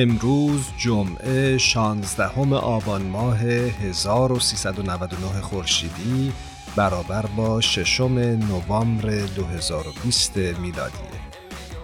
امروز 0.00 0.70
جمعه 0.78 1.58
16 1.58 2.54
آبان 2.54 3.02
ماه 3.02 3.38
1399 3.38 5.40
خورشیدی 5.40 6.32
برابر 6.76 7.26
با 7.26 7.60
ششم 7.60 8.18
نوامبر 8.18 9.10
2020 9.10 10.36
میلادی. 10.36 10.92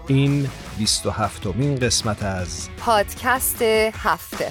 این 0.07 0.49
27 0.77 1.45
مین 1.45 1.75
قسمت 1.75 2.23
از 2.23 2.69
پادکست 2.77 3.61
هفته. 3.93 4.49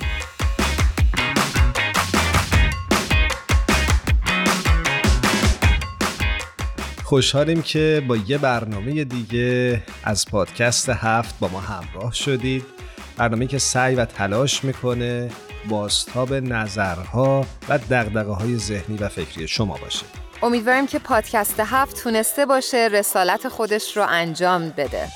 خوشحالیم 7.05 7.63
که 7.63 8.03
با 8.09 8.17
یه 8.17 8.39
برنامه 8.39 9.05
دیگه 9.05 9.83
از 10.05 10.27
پادکست 10.27 10.89
هفت 10.89 11.39
با 11.39 11.49
ما 11.49 11.61
همراه 11.61 12.13
شدید. 12.13 12.76
برنامه 13.17 13.47
که 13.47 13.59
سعی 13.59 13.95
و 13.95 14.05
تلاش 14.05 14.65
می‌کنه 14.65 15.31
باستاب 15.69 16.35
نظرها 16.35 17.47
و 17.69 17.79
دقدقه 17.79 18.33
های 18.33 18.57
ذهنی 18.57 18.97
و 18.97 19.09
فکری 19.09 19.49
شما 19.49 19.77
باشه. 19.77 20.07
امیدواریم 20.43 20.87
که 20.87 20.99
پادکست 20.99 21.61
هفت 21.61 22.03
تونسته 22.03 22.47
باشه 22.47 22.89
رسالت 22.93 23.49
خودش 23.49 23.97
رو 23.97 24.07
انجام 24.09 24.69
بده. 24.69 25.09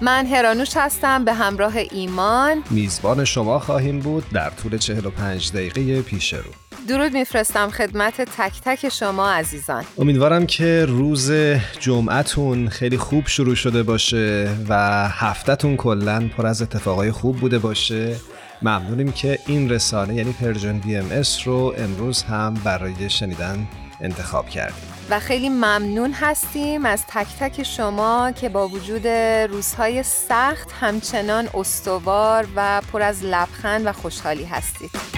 من 0.00 0.26
هرانوش 0.26 0.76
هستم 0.76 1.24
به 1.24 1.32
همراه 1.32 1.76
ایمان. 1.76 2.62
میزبان 2.70 3.24
شما 3.24 3.58
خواهیم 3.58 4.00
بود 4.00 4.24
در 4.32 4.50
طول 4.50 4.78
45 4.78 5.52
دقیقه 5.52 6.02
پیش 6.02 6.32
رو. 6.32 6.65
درود 6.86 7.12
میفرستم 7.12 7.70
خدمت 7.70 8.20
تک 8.20 8.52
تک 8.64 8.88
شما 8.88 9.30
عزیزان. 9.30 9.84
امیدوارم 9.98 10.46
که 10.46 10.84
روز 10.88 11.32
جمعتون 11.80 12.68
خیلی 12.68 12.98
خوب 12.98 13.26
شروع 13.26 13.54
شده 13.54 13.82
باشه 13.82 14.50
و 14.68 14.74
هفتهتون 15.08 15.76
کلا 15.76 16.30
پر 16.36 16.46
از 16.46 16.62
اتفاقای 16.62 17.10
خوب 17.10 17.36
بوده 17.36 17.58
باشه. 17.58 18.16
ممنونیم 18.62 19.12
که 19.12 19.38
این 19.46 19.70
رسانه 19.70 20.14
یعنی 20.14 20.32
Persian 20.32 20.78
BMS 20.78 21.46
رو 21.46 21.74
امروز 21.78 22.22
هم 22.22 22.54
برای 22.54 23.10
شنیدن 23.10 23.68
انتخاب 24.00 24.48
کردیم. 24.48 24.84
و 25.10 25.20
خیلی 25.20 25.48
ممنون 25.48 26.12
هستیم 26.12 26.86
از 26.86 27.02
تک 27.08 27.26
تک 27.40 27.62
شما 27.62 28.32
که 28.32 28.48
با 28.48 28.68
وجود 28.68 29.06
روزهای 29.50 30.02
سخت 30.02 30.72
همچنان 30.80 31.48
استوار 31.54 32.46
و 32.56 32.82
پر 32.92 33.02
از 33.02 33.24
لبخند 33.24 33.86
و 33.86 33.92
خوشحالی 33.92 34.44
هستید. 34.44 35.15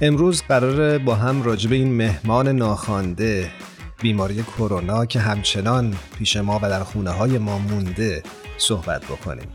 امروز 0.00 0.42
قرار 0.42 0.98
با 0.98 1.14
هم 1.14 1.42
راجع 1.42 1.70
به 1.70 1.76
این 1.76 1.96
مهمان 1.96 2.48
ناخوانده 2.48 3.50
بیماری 4.02 4.42
کرونا 4.42 5.06
که 5.06 5.20
همچنان 5.20 5.94
پیش 6.18 6.36
ما 6.36 6.60
و 6.62 6.68
در 6.68 6.82
خونه 6.82 7.10
های 7.10 7.38
ما 7.38 7.58
مونده 7.58 8.22
صحبت 8.58 9.04
بکنیم. 9.04 9.48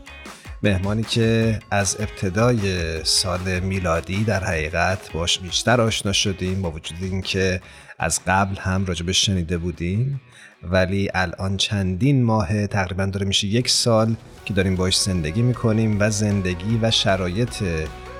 مهمانی 0.62 1.02
که 1.02 1.58
از 1.70 1.96
ابتدای 2.00 2.58
سال 3.04 3.60
میلادی 3.60 4.24
در 4.24 4.44
حقیقت 4.44 5.12
باش 5.12 5.38
بیشتر 5.38 5.80
آشنا 5.80 6.12
شدیم 6.12 6.62
با 6.62 6.70
وجود 6.70 6.98
اینکه 7.02 7.60
از 7.98 8.20
قبل 8.26 8.56
هم 8.56 8.86
راجبه 8.86 9.12
شنیده 9.12 9.58
بودیم 9.58 10.20
ولی 10.62 11.10
الان 11.14 11.56
چندین 11.56 12.24
ماه 12.24 12.66
تقریبا 12.66 13.06
داره 13.06 13.26
میشه 13.26 13.46
یک 13.46 13.68
سال 13.68 14.14
که 14.44 14.54
داریم 14.54 14.76
باش 14.76 14.98
زندگی 14.98 15.42
می‌کنیم 15.42 15.96
و 16.00 16.10
زندگی 16.10 16.78
و 16.82 16.90
شرایط 16.90 17.62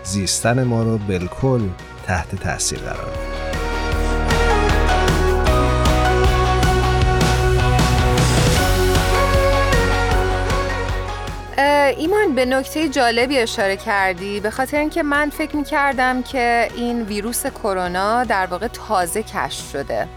زیستن 0.04 0.64
ما 0.64 0.82
رو 0.82 0.98
بالکل 0.98 1.68
تحت 2.06 2.34
تاثیر 2.34 2.78
قرار 2.78 3.34
ایمان 11.96 12.34
به 12.34 12.44
نکته 12.44 12.88
جالبی 12.88 13.38
اشاره 13.38 13.76
کردی. 13.76 14.40
به 14.40 14.50
خاطر 14.50 14.78
اینکه 14.78 15.02
من 15.02 15.30
فکر 15.30 15.56
می 15.56 15.64
کردم 15.64 16.22
که 16.22 16.68
این 16.76 17.02
ویروس 17.02 17.46
کرونا 17.46 18.24
در 18.24 18.46
واقع 18.46 18.68
تازه 18.68 19.22
کشف 19.22 19.70
شده. 19.70 20.08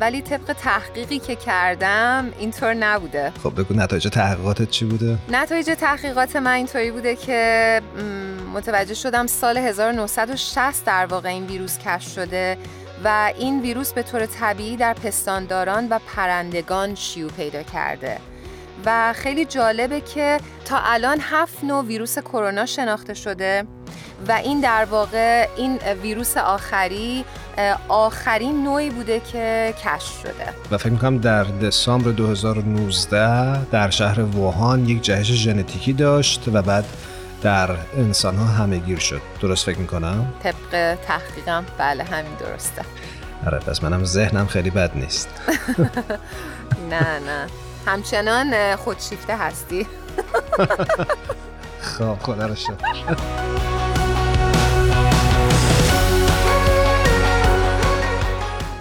ولی 0.00 0.22
طبق 0.22 0.52
تحقیقی 0.52 1.18
که 1.18 1.36
کردم 1.36 2.32
اینطور 2.38 2.74
نبوده 2.74 3.32
خب 3.42 3.60
بگو 3.60 3.74
نتایج 3.74 4.08
تحقیقاتت 4.08 4.70
چی 4.70 4.84
بوده؟ 4.84 5.18
نتایج 5.28 5.66
تحقیقات 5.80 6.36
من 6.36 6.52
اینطوری 6.52 6.90
بوده 6.90 7.16
که 7.16 7.80
متوجه 8.54 8.94
شدم 8.94 9.26
سال 9.26 9.56
1960 9.56 10.84
در 10.84 11.06
واقع 11.06 11.28
این 11.28 11.46
ویروس 11.46 11.78
کشف 11.78 12.12
شده 12.12 12.58
و 13.04 13.32
این 13.38 13.60
ویروس 13.60 13.92
به 13.92 14.02
طور 14.02 14.26
طبیعی 14.26 14.76
در 14.76 14.94
پستانداران 14.94 15.88
و 15.88 15.98
پرندگان 16.16 16.94
شیوع 16.94 17.30
پیدا 17.30 17.62
کرده 17.62 18.18
و 18.84 19.12
خیلی 19.12 19.44
جالبه 19.44 20.00
که 20.00 20.40
تا 20.64 20.78
الان 20.84 21.18
هفت 21.20 21.64
نوع 21.64 21.84
ویروس 21.84 22.18
کرونا 22.18 22.66
شناخته 22.66 23.14
شده 23.14 23.66
و 24.28 24.32
این 24.32 24.60
در 24.60 24.84
واقع 24.84 25.48
این 25.56 25.78
ویروس 26.02 26.36
آخری 26.36 27.24
آخرین 27.88 28.64
نوعی 28.64 28.90
بوده 28.90 29.20
که 29.20 29.74
کشف 29.84 30.20
شده. 30.22 30.46
و 30.70 30.78
فکر 30.78 30.90
می‌کنم 30.90 31.18
در 31.18 31.44
دسامبر 31.44 32.10
2019 32.10 33.64
در 33.64 33.90
شهر 33.90 34.20
ووهان 34.20 34.88
یک 34.88 35.02
جهش 35.02 35.32
ژنتیکی 35.32 35.92
داشت 35.92 36.42
و 36.52 36.62
بعد 36.62 36.84
در 37.42 37.70
انسان 37.96 38.36
ها 38.36 38.44
همه 38.44 38.78
گیر 38.78 38.98
شد. 38.98 39.20
درست 39.40 39.66
فکر 39.66 39.78
می‌کنم؟ 39.78 40.32
طبق 40.42 40.98
تحقیقم. 41.06 41.64
بله 41.78 42.04
همین 42.04 42.34
درسته. 42.40 42.82
آره 43.46 43.58
پس 43.58 43.82
منم 43.84 44.04
ذهنم 44.04 44.46
خیلی 44.46 44.70
بد 44.70 44.90
نیست. 44.94 45.28
نه 46.90 47.18
نه. 47.18 47.46
همچنان 47.86 48.76
خودشیفته 48.76 49.36
هستی. 49.36 49.86
خب 51.98 52.18
خدا 52.22 52.46
رو 52.46 52.54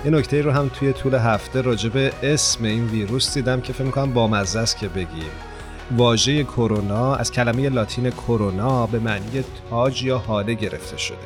یه 0.05 0.11
نکته 0.11 0.41
رو 0.41 0.51
هم 0.51 0.69
توی 0.73 0.93
طول 0.93 1.15
هفته 1.15 1.61
راجع 1.61 1.89
به 1.89 2.13
اسم 2.23 2.63
این 2.63 2.85
ویروس 2.85 3.33
دیدم 3.33 3.61
که 3.61 3.73
فکر 3.73 3.83
می‌کنم 3.83 4.13
با 4.13 4.27
مزه 4.27 4.59
است 4.59 4.77
که 4.77 4.87
بگیم. 4.87 5.31
واژه 5.91 6.43
کرونا 6.43 7.15
از 7.15 7.31
کلمه 7.31 7.69
لاتین 7.69 8.11
کرونا 8.11 8.85
به 8.85 8.99
معنی 8.99 9.43
تاج 9.69 10.03
یا 10.03 10.17
حاله 10.17 10.53
گرفته 10.53 10.97
شده. 10.97 11.17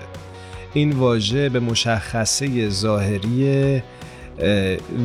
این 0.73 0.91
واژه 0.91 1.49
به 1.49 1.59
مشخصه 1.59 2.69
ظاهری 2.69 3.83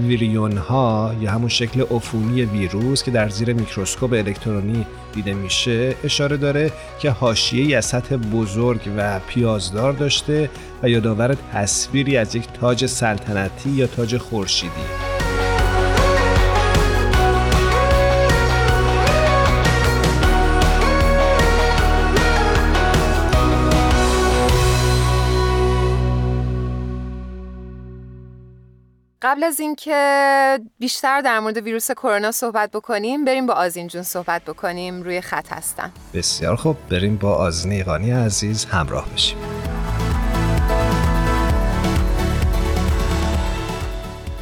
ویریون 0.07 0.57
ها 0.57 1.15
یا 1.21 1.31
همون 1.31 1.49
شکل 1.49 1.83
عفونی 1.91 2.43
ویروس 2.43 3.03
که 3.03 3.11
در 3.11 3.29
زیر 3.29 3.53
میکروسکوپ 3.53 4.13
الکترونی 4.13 4.87
دیده 5.15 5.35
میشه 5.35 5.95
اشاره 6.05 6.37
داره 6.37 6.73
که 6.99 7.11
حاشیه 7.11 7.77
از 7.77 7.85
سطح 7.85 8.17
بزرگ 8.17 8.81
و 8.97 9.21
پیازدار 9.29 9.93
داشته 9.93 10.51
و 10.83 10.89
یادآور 10.89 11.37
تصویری 11.53 12.17
از 12.17 12.35
یک 12.35 12.49
تاج 12.61 12.87
سلطنتی 12.87 13.71
یا 13.71 13.87
تاج 13.87 14.17
خورشیدی. 14.17 15.14
قبل 29.25 29.45
از 29.45 29.61
اینکه 29.61 30.61
بیشتر 30.79 31.21
در 31.21 31.41
مورد 31.41 31.57
ویروس 31.57 31.91
کرونا 31.91 32.33
صحبت 32.33 32.71
بکنیم 32.71 33.25
بریم 33.25 33.47
با 33.47 33.55
آزین 33.55 33.87
جون 33.87 34.03
صحبت 34.03 34.43
بکنیم. 34.43 35.03
روی 35.03 35.21
خط 35.21 35.53
هستن 35.53 35.93
بسیار 36.15 36.57
خوب. 36.57 36.77
بریم 36.91 37.17
با 37.17 37.35
آزین 37.35 37.73
ایقانی 37.73 38.11
عزیز 38.11 38.65
همراه 38.65 39.09
بشیم. 39.15 39.39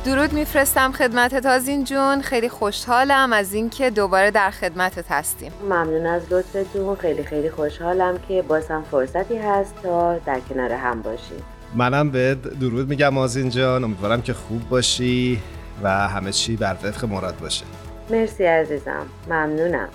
درود 0.04 0.32
میفرستم 0.32 0.92
خدمت 0.92 1.46
آزین 1.46 1.84
جون. 1.84 2.20
خیلی 2.20 2.48
خوشحالم 2.48 3.32
از 3.32 3.52
اینکه 3.52 3.90
دوباره 3.90 4.30
در 4.30 4.50
خدمتت 4.50 5.12
هستیم. 5.12 5.52
ممنون 5.64 6.06
از 6.06 6.22
لطفتون. 6.30 6.96
خیلی 6.96 7.24
خیلی 7.24 7.50
خوشحالم 7.50 8.18
که 8.28 8.42
بازم 8.42 8.84
فرصتی 8.90 9.36
هست 9.36 9.74
تا 9.82 10.18
در 10.18 10.40
کنار 10.40 10.72
هم 10.72 11.02
باشیم. 11.02 11.42
منم 11.74 12.10
به 12.10 12.34
درود 12.34 12.88
میگم 12.88 13.18
آزین 13.18 13.48
جان. 13.48 13.84
امیدوارم 13.84 14.22
که 14.22 14.32
خوب 14.32 14.68
باشی 14.68 15.42
و 15.82 15.88
همه 15.88 16.32
چی 16.32 16.56
بر 16.56 16.76
وفق 16.84 17.04
مراد 17.04 17.38
باشه. 17.38 17.64
مرسی 18.10 18.44
عزیزم. 18.44 19.06
ممنونم. 19.30 19.88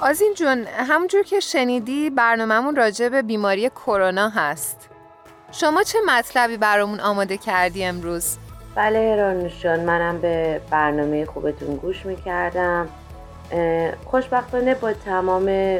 آزین 0.00 0.34
جون 0.36 0.66
همونجور 0.88 1.22
که 1.22 1.40
شنیدی 1.40 2.10
برنامهمون 2.10 2.76
راجع 2.76 3.08
به 3.08 3.22
بیماری 3.22 3.68
کرونا 3.68 4.28
هست. 4.28 4.88
شما 5.52 5.82
چه 5.82 5.98
مطلبی 6.06 6.56
برامون 6.56 7.00
آماده 7.00 7.36
کردی 7.36 7.84
امروز؟ 7.84 8.36
بله 8.74 9.16
رانوش 9.16 9.62
جان 9.62 9.80
منم 9.80 10.18
به 10.20 10.60
برنامه 10.70 11.24
خوبتون 11.24 11.76
گوش 11.76 12.06
می‌کردم. 12.06 12.88
خوشبختانه 14.04 14.74
با 14.74 14.92
تمام 14.92 15.78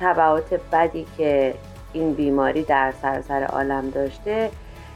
تبعات 0.00 0.60
بدی 0.72 1.06
که 1.16 1.54
این 1.92 2.14
بیماری 2.14 2.62
در 2.62 2.92
سراسر 3.02 3.44
عالم 3.44 3.90
داشته 3.90 4.50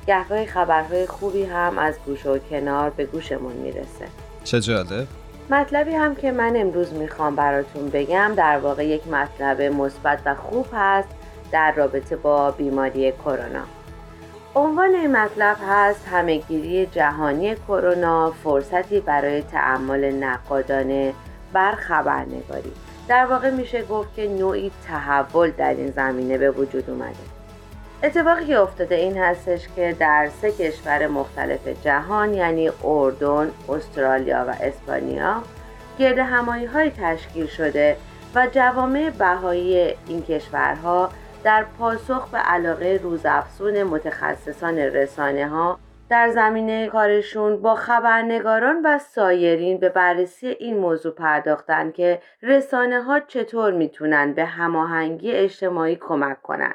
گهگاهی 0.07 0.47
خبرهای 0.47 1.07
خوبی 1.07 1.45
هم 1.45 1.79
از 1.79 1.99
گوش 2.07 2.27
و 2.27 2.39
کنار 2.39 2.91
به 2.91 3.05
گوشمون 3.05 3.53
می‌رسه. 3.53 4.07
چه 4.45 4.61
جالب. 4.61 5.07
مطلبی 5.51 5.95
هم 5.95 6.15
که 6.15 6.33
من 6.33 6.57
امروز 6.57 6.93
می‌خوام 6.93 7.37
براتون 7.37 7.89
بگم 7.89 8.33
در 8.37 8.59
واقع 8.59 8.87
یک 8.87 9.09
مطلب 9.09 9.63
مثبت 9.63 10.19
و 10.25 10.35
خوب 10.35 10.67
هست 10.73 11.09
در 11.53 11.73
رابطه 11.73 12.17
با 12.17 12.51
بیماری 12.51 13.13
کرونا. 13.13 13.65
عنوان 14.55 14.95
این 14.95 15.17
مطلب 15.17 15.57
هست 15.69 16.09
همهگیری 16.09 16.87
جهانی 16.87 17.55
کرونا 17.55 18.31
فرصتی 18.31 19.01
برای 19.01 19.43
تعمل 19.43 20.11
نقادانه 20.11 21.13
بر 21.53 21.73
خبرنگاری. 21.73 22.73
در 23.09 23.27
واقع 23.27 23.51
میشه 23.51 23.83
گفت 23.83 24.15
که 24.15 24.29
نوعی 24.29 24.71
تحول 24.87 25.51
در 25.51 25.75
این 25.75 25.91
زمینه 25.91 26.39
به 26.39 26.51
وجود 26.51 26.91
اومده. 26.91 27.35
اتفاقی 28.03 28.47
که 28.47 28.59
افتاده 28.59 28.95
این 28.95 29.19
هستش 29.19 29.69
که 29.77 29.97
در 29.99 30.31
سه 30.43 30.53
کشور 30.53 31.07
مختلف 31.07 31.69
جهان 31.69 32.35
یعنی 32.35 32.71
اردن، 32.85 33.51
استرالیا 33.69 34.45
و 34.49 34.55
اسپانیا 34.61 35.43
گرد 35.99 36.19
همایی 36.19 36.65
های 36.65 36.91
تشکیل 36.91 37.47
شده 37.47 37.97
و 38.35 38.47
جوامع 38.53 39.11
بهایی 39.11 39.95
این 40.07 40.23
کشورها 40.23 41.11
در 41.45 41.65
پاسخ 41.79 42.29
به 42.29 42.39
علاقه 42.39 43.01
روزافزون 43.03 43.83
متخصصان 43.83 44.79
رسانه 44.79 45.49
ها 45.49 45.79
در 46.09 46.31
زمینه 46.31 46.89
کارشون 46.89 47.63
با 47.63 47.75
خبرنگاران 47.75 48.83
و 48.85 48.99
سایرین 48.99 49.79
به 49.79 49.89
بررسی 49.89 50.49
این 50.49 50.79
موضوع 50.79 51.15
پرداختن 51.15 51.91
که 51.91 52.21
رسانه 52.43 53.03
ها 53.03 53.21
چطور 53.21 53.73
می‌تونن 53.73 54.33
به 54.33 54.45
هماهنگی 54.45 55.33
اجتماعی 55.33 55.97
کمک 55.97 56.43
کنند 56.43 56.75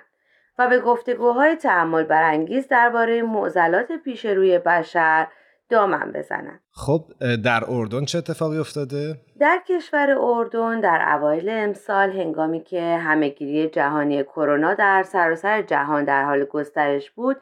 و 0.60 0.68
به 0.68 0.80
گفتگوهای 0.80 1.56
تعمل 1.56 2.04
برانگیز 2.04 2.68
درباره 2.68 3.22
معضلات 3.22 3.92
پیش 3.92 4.26
روی 4.26 4.60
بشر 4.60 5.28
دامن 5.70 6.12
بزنند. 6.12 6.60
خب 6.72 7.06
در 7.44 7.64
اردن 7.68 8.06
چه 8.06 8.18
اتفاقی 8.18 8.58
افتاده؟ 8.58 9.16
در 9.40 9.60
کشور 9.68 10.12
اردن 10.20 10.80
در 10.80 11.16
اوایل 11.16 11.50
امسال 11.50 12.12
هنگامی 12.12 12.64
که 12.64 12.82
همهگیری 12.82 13.70
جهانی 13.70 14.24
کرونا 14.24 14.74
در 14.74 15.04
سراسر 15.04 15.62
جهان 15.62 16.06
در 16.06 16.24
حال 16.24 16.46
گسترش 16.46 17.12
بود 17.12 17.38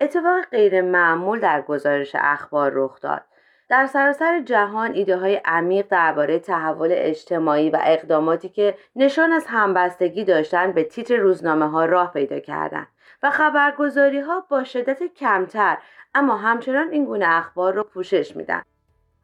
اتفاق 0.00 0.44
غیر 0.50 0.82
معمول 0.82 1.40
در 1.40 1.62
گزارش 1.62 2.10
اخبار 2.14 2.72
رخ 2.74 3.00
داد. 3.00 3.22
در 3.70 3.86
سراسر 3.86 4.40
جهان 4.40 4.92
ایده 4.92 5.16
های 5.16 5.40
عمیق 5.44 5.86
درباره 5.88 6.38
تحول 6.38 6.88
اجتماعی 6.92 7.70
و 7.70 7.78
اقداماتی 7.82 8.48
که 8.48 8.74
نشان 8.96 9.32
از 9.32 9.46
همبستگی 9.46 10.24
داشتند 10.24 10.74
به 10.74 10.84
تیتر 10.84 11.16
روزنامه 11.16 11.70
ها 11.70 11.84
راه 11.84 12.12
پیدا 12.12 12.38
کردند 12.38 12.86
و 13.22 13.30
خبرگزاری 13.30 14.20
ها 14.20 14.46
با 14.48 14.64
شدت 14.64 15.02
کمتر 15.02 15.78
اما 16.14 16.36
همچنان 16.36 16.88
این 16.90 17.04
گونه 17.04 17.26
اخبار 17.28 17.74
را 17.74 17.84
پوشش 17.84 18.36
میدن 18.36 18.62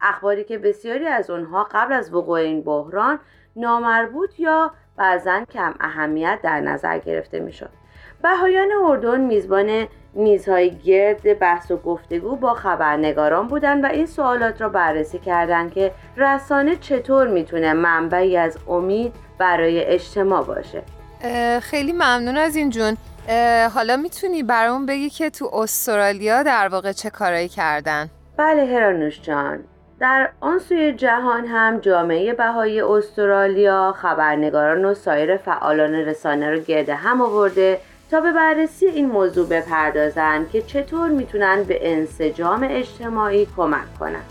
اخباری 0.01 0.45
که 0.45 0.59
بسیاری 0.59 1.07
از 1.07 1.31
اونها 1.31 1.69
قبل 1.71 1.93
از 1.93 2.15
وقوع 2.15 2.39
این 2.39 2.63
بحران 2.63 3.19
نامربوط 3.57 4.41
یا 4.41 4.75
بعضا 4.97 5.45
کم 5.45 5.75
اهمیت 5.81 6.39
در 6.43 6.61
نظر 6.61 6.99
گرفته 6.99 7.41
می‌شد 7.41 7.71
بهایان 8.23 8.69
اردن 8.85 9.21
میزبان 9.21 9.87
میزهای 10.15 10.71
گرد 10.71 11.39
بحث 11.39 11.71
و 11.71 11.77
گفتگو 11.77 12.37
با 12.37 12.55
خبرنگاران 12.55 13.49
بودند 13.49 13.85
و 13.85 13.87
این 13.87 14.07
سوالات 14.07 14.61
را 14.61 14.69
بررسی 14.69 15.19
کردند 15.19 15.73
که 15.73 15.93
رسانه 16.17 16.77
چطور 16.77 17.29
می‌تونه 17.29 17.73
منبعی 17.73 18.37
از 18.37 18.59
امید 18.69 19.13
برای 19.39 19.85
اجتماع 19.85 20.45
باشه. 20.45 20.83
خیلی 21.61 21.93
ممنون 21.93 22.37
از 22.37 22.57
این 22.57 22.71
جون. 22.71 22.97
حالا 23.75 23.97
می‌تونی 23.97 24.43
برامون 24.43 24.87
بگی 24.87 25.11
که 25.11 25.31
تو 25.31 25.51
استرالیا 25.53 26.43
در 26.43 26.69
واقع 26.69 26.93
چه 26.93 27.11
کارایی 27.11 27.49
کردن؟ 27.49 28.11
بله 28.37 28.67
هرانوش 28.67 29.23
جان. 29.23 29.59
در 30.01 30.29
آن 30.41 30.59
سوی 30.59 30.93
جهان 30.93 31.47
هم 31.47 31.79
جامعه 31.79 32.33
بهایی 32.33 32.81
استرالیا 32.81 33.95
خبرنگاران 33.97 34.85
و 34.85 34.95
سایر 34.95 35.37
فعالان 35.37 35.95
رسانه 35.95 36.51
رو 36.51 36.59
گرد 36.59 36.89
هم 36.89 37.21
آورده 37.23 37.81
تا 38.11 38.21
به 38.21 38.33
بررسی 38.33 38.87
این 38.87 39.07
موضوع 39.07 39.49
بپردازند 39.49 40.51
که 40.51 40.63
چطور 40.63 41.09
می‌تونن 41.09 41.63
به 41.63 41.93
انسجام 41.93 42.67
اجتماعی 42.71 43.49
کمک 43.57 43.99
کنند. 43.99 44.25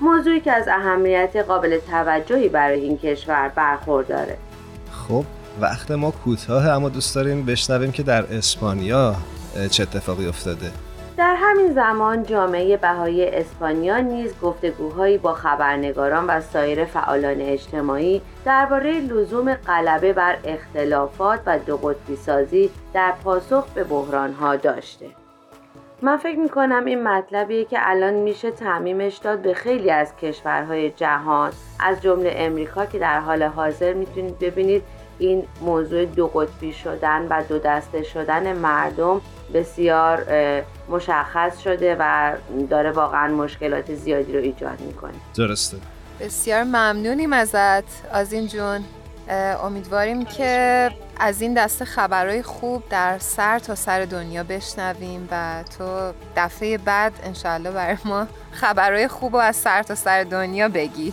موضوعی 0.00 0.40
که 0.40 0.52
از 0.52 0.68
اهمیت 0.68 1.36
قابل 1.36 1.78
توجهی 1.90 2.48
برای 2.48 2.80
این 2.80 2.98
کشور 2.98 3.48
برخورداره. 3.48 4.36
خب 4.92 5.24
وقت 5.60 5.90
ما 5.90 6.10
کوتاه 6.10 6.68
اما 6.68 6.88
دوست 6.88 7.14
داریم 7.14 7.46
بشنویم 7.46 7.92
که 7.92 8.02
در 8.02 8.36
اسپانیا 8.36 9.16
چه 9.70 9.82
اتفاقی 9.82 10.26
افتاده. 10.26 10.70
همین 11.52 11.72
زمان 11.72 12.22
جامعه 12.22 12.76
بهای 12.76 13.36
اسپانیا 13.36 13.98
نیز 13.98 14.40
گفتگوهایی 14.40 15.18
با 15.18 15.32
خبرنگاران 15.32 16.26
و 16.26 16.40
سایر 16.40 16.84
فعالان 16.84 17.40
اجتماعی 17.40 18.22
درباره 18.44 19.00
لزوم 19.00 19.54
غلبه 19.54 20.12
بر 20.12 20.36
اختلافات 20.44 21.40
و 21.46 21.58
دو 21.58 21.76
قطبی 21.76 22.16
سازی 22.16 22.70
در 22.94 23.12
پاسخ 23.24 23.68
به 23.74 23.84
بحرانها 23.84 24.56
داشته. 24.56 25.06
من 26.02 26.16
فکر 26.16 26.38
می‌کنم 26.38 26.84
این 26.84 27.02
مطلبیه 27.02 27.64
که 27.64 27.78
الان 27.80 28.14
میشه 28.14 28.50
تعمیمش 28.50 29.16
داد 29.16 29.38
به 29.38 29.54
خیلی 29.54 29.90
از 29.90 30.16
کشورهای 30.16 30.90
جهان 30.90 31.52
از 31.80 32.02
جمله 32.02 32.32
امریکا 32.36 32.86
که 32.86 32.98
در 32.98 33.20
حال 33.20 33.42
حاضر 33.42 33.92
می‌تونید 33.92 34.38
ببینید 34.38 34.82
این 35.18 35.44
موضوع 35.60 36.04
دو 36.04 36.26
قطبی 36.26 36.72
شدن 36.72 37.26
و 37.30 37.42
دو 37.48 37.58
دسته 37.58 38.02
شدن 38.02 38.52
مردم 38.52 39.20
بسیار 39.54 40.26
مشخص 40.88 41.58
شده 41.58 41.96
و 42.00 42.32
داره 42.70 42.90
واقعا 42.90 43.28
مشکلات 43.28 43.94
زیادی 43.94 44.32
رو 44.32 44.40
ایجاد 44.40 44.80
می‌کنه. 44.80 45.12
درسته. 45.36 45.76
بسیار 46.20 46.62
ممنونیم 46.62 47.32
ازت 47.32 47.84
آزین 48.14 48.46
جون. 48.46 48.84
امیدواریم 49.64 50.24
که 50.24 50.90
از 51.16 51.42
این 51.42 51.54
دسته 51.54 51.84
خبرهای 51.84 52.42
خوب 52.42 52.82
در 52.90 53.18
سر 53.18 53.58
تا 53.58 53.74
سر 53.74 54.04
دنیا 54.04 54.42
بشنویم 54.42 55.28
و 55.30 55.64
تو 55.78 56.12
دفعه 56.36 56.78
بعد 56.78 57.12
انشاءالله 57.24 57.70
برای 57.70 57.96
ما 58.04 58.26
خبرهای 58.52 59.08
خوب 59.08 59.36
رو 59.36 59.42
از 59.42 59.56
سر 59.56 59.82
تا 59.82 59.94
سر 59.94 60.24
دنیا 60.24 60.68
بگی. 60.68 61.12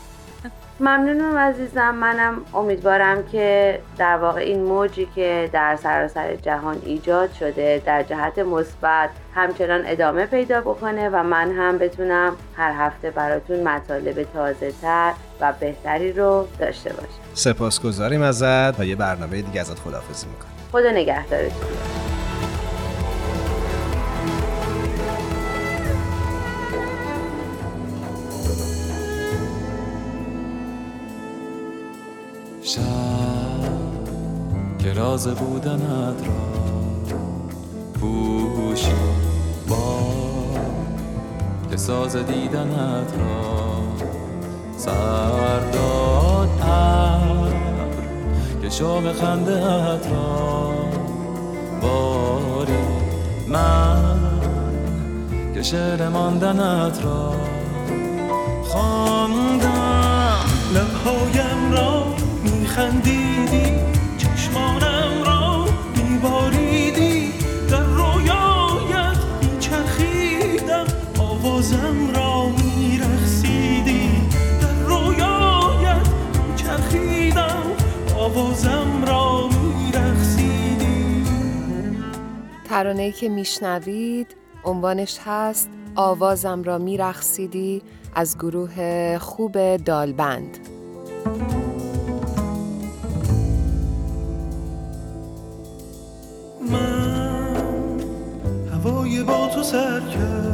ممنونم 0.80 1.38
عزیزم. 1.38 1.96
منم 1.96 2.42
امیدوارم 2.54 3.28
که 3.28 3.80
در 3.98 4.18
واقع 4.18 4.40
این 4.40 4.64
موجی 4.64 5.08
که 5.16 5.50
در 5.54 5.76
سراسر 5.76 6.36
جهان 6.36 6.82
ایجاد 6.86 7.34
شده 7.34 7.82
در 7.86 8.04
جهت 8.04 8.40
مثبت 8.40 9.10
همچنان 9.36 9.82
ادامه 9.86 10.26
پیدا 10.26 10.62
بکنه 10.62 11.10
و 11.10 11.24
من 11.24 11.52
هم 11.52 11.78
بتونم 11.78 12.36
هر 12.56 12.72
هفته 12.78 13.12
براتون 13.12 13.64
مطالب 13.64 14.24
تازه 14.24 14.72
تر 14.82 15.14
و 15.42 15.54
بهتری 15.60 16.14
رو 16.14 16.48
داشته 16.60 16.94
باشم. 16.94 17.20
سپاسگزاریم 17.34 18.22
ازت 18.22 18.80
و 18.80 18.84
یه 18.84 18.96
برنامه 18.96 19.42
دیگه 19.42 19.62
ازت 19.62 19.80
خداحافظی 19.80 20.28
می‌کنم 20.28 20.50
خدا 20.72 20.92
نگهدارتون. 20.92 22.19
راز 34.94 35.28
بودنت 35.28 36.28
را 36.28 36.34
پوشی. 37.94 38.92
با 39.68 40.00
که 41.72 41.78
ساز 41.78 42.16
دیدنت 42.16 43.14
را 43.20 43.82
سرداد 44.78 46.50
که 48.62 48.70
شوق 48.70 49.14
خنده 49.14 49.60
را 50.12 50.74
باری. 51.82 52.74
من 53.48 54.20
که 55.54 55.64
شعر 55.64 56.10
ماندنت 56.10 57.04
را 57.04 57.36
خواندم. 58.64 60.00
لبهایم 60.74 61.39
ترانه‌ای 82.80 83.12
که 83.12 83.30
میشنوید 83.30 84.36
عنوانش 84.64 85.20
هست 85.26 85.70
آوازم 85.96 86.64
را 86.64 86.78
میرخسیدی 86.78 87.82
از 88.16 88.38
گروه 88.38 89.18
خوب 89.18 89.78
دالبند. 89.78 90.58
من 96.72 98.00
هوای 98.74 99.24
با 99.24 99.48
تو 99.48 99.64
سر 99.64 100.00
کردم. 100.00 100.49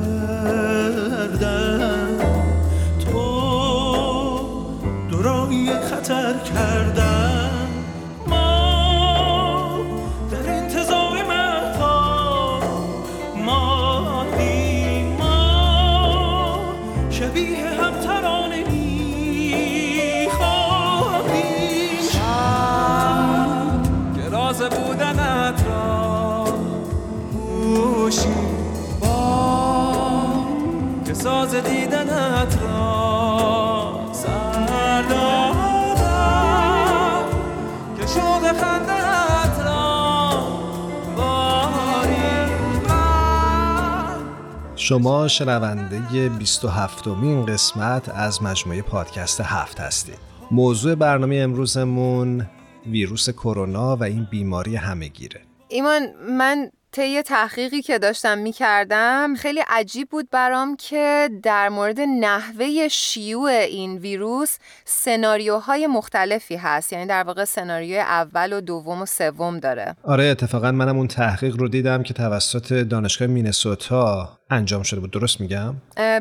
شما 44.87 45.27
شنونده 45.27 46.29
27 46.29 47.07
مین 47.07 47.45
قسمت 47.45 48.09
از 48.09 48.43
مجموعه 48.43 48.81
پادکست 48.81 49.41
هفت 49.41 49.79
هستید. 49.79 50.19
موضوع 50.51 50.95
برنامه 50.95 51.35
امروزمون 51.35 52.45
ویروس 52.85 53.29
کرونا 53.29 53.95
و 53.95 54.03
این 54.03 54.27
بیماری 54.31 54.75
همهگیره. 54.75 55.41
ایمان 55.67 56.07
من 56.29 56.69
طی 56.91 57.21
تحقیقی 57.21 57.81
که 57.81 57.99
داشتم 57.99 58.37
می‌کردم 58.37 59.35
خیلی 59.35 59.61
عجیب 59.67 60.09
بود 60.09 60.29
برام 60.29 60.75
که 60.75 61.29
در 61.43 61.69
مورد 61.69 61.99
نحوه 61.99 62.87
شیوع 62.87 63.49
این 63.49 63.97
ویروس 63.97 64.57
سناریوهای 64.85 65.87
مختلفی 65.87 66.55
هست. 66.55 66.93
یعنی 66.93 67.05
در 67.05 67.23
واقع 67.23 67.45
سناریوی 67.45 67.99
اول 67.99 68.53
و 68.53 68.61
دوم 68.61 69.01
و 69.01 69.05
سوم 69.05 69.59
داره. 69.59 69.95
آره 70.03 70.23
اتفاقا 70.23 70.71
منم 70.71 70.97
اون 70.97 71.07
تحقیق 71.07 71.55
رو 71.57 71.67
دیدم 71.67 72.03
که 72.03 72.13
توسط 72.13 72.73
دانشگاه 72.73 73.27
مینسوتا 73.27 74.39
انجام 74.49 74.83
شده 74.83 74.99
بود 74.99 75.11
درست 75.11 75.41
میگم؟ 75.41 75.75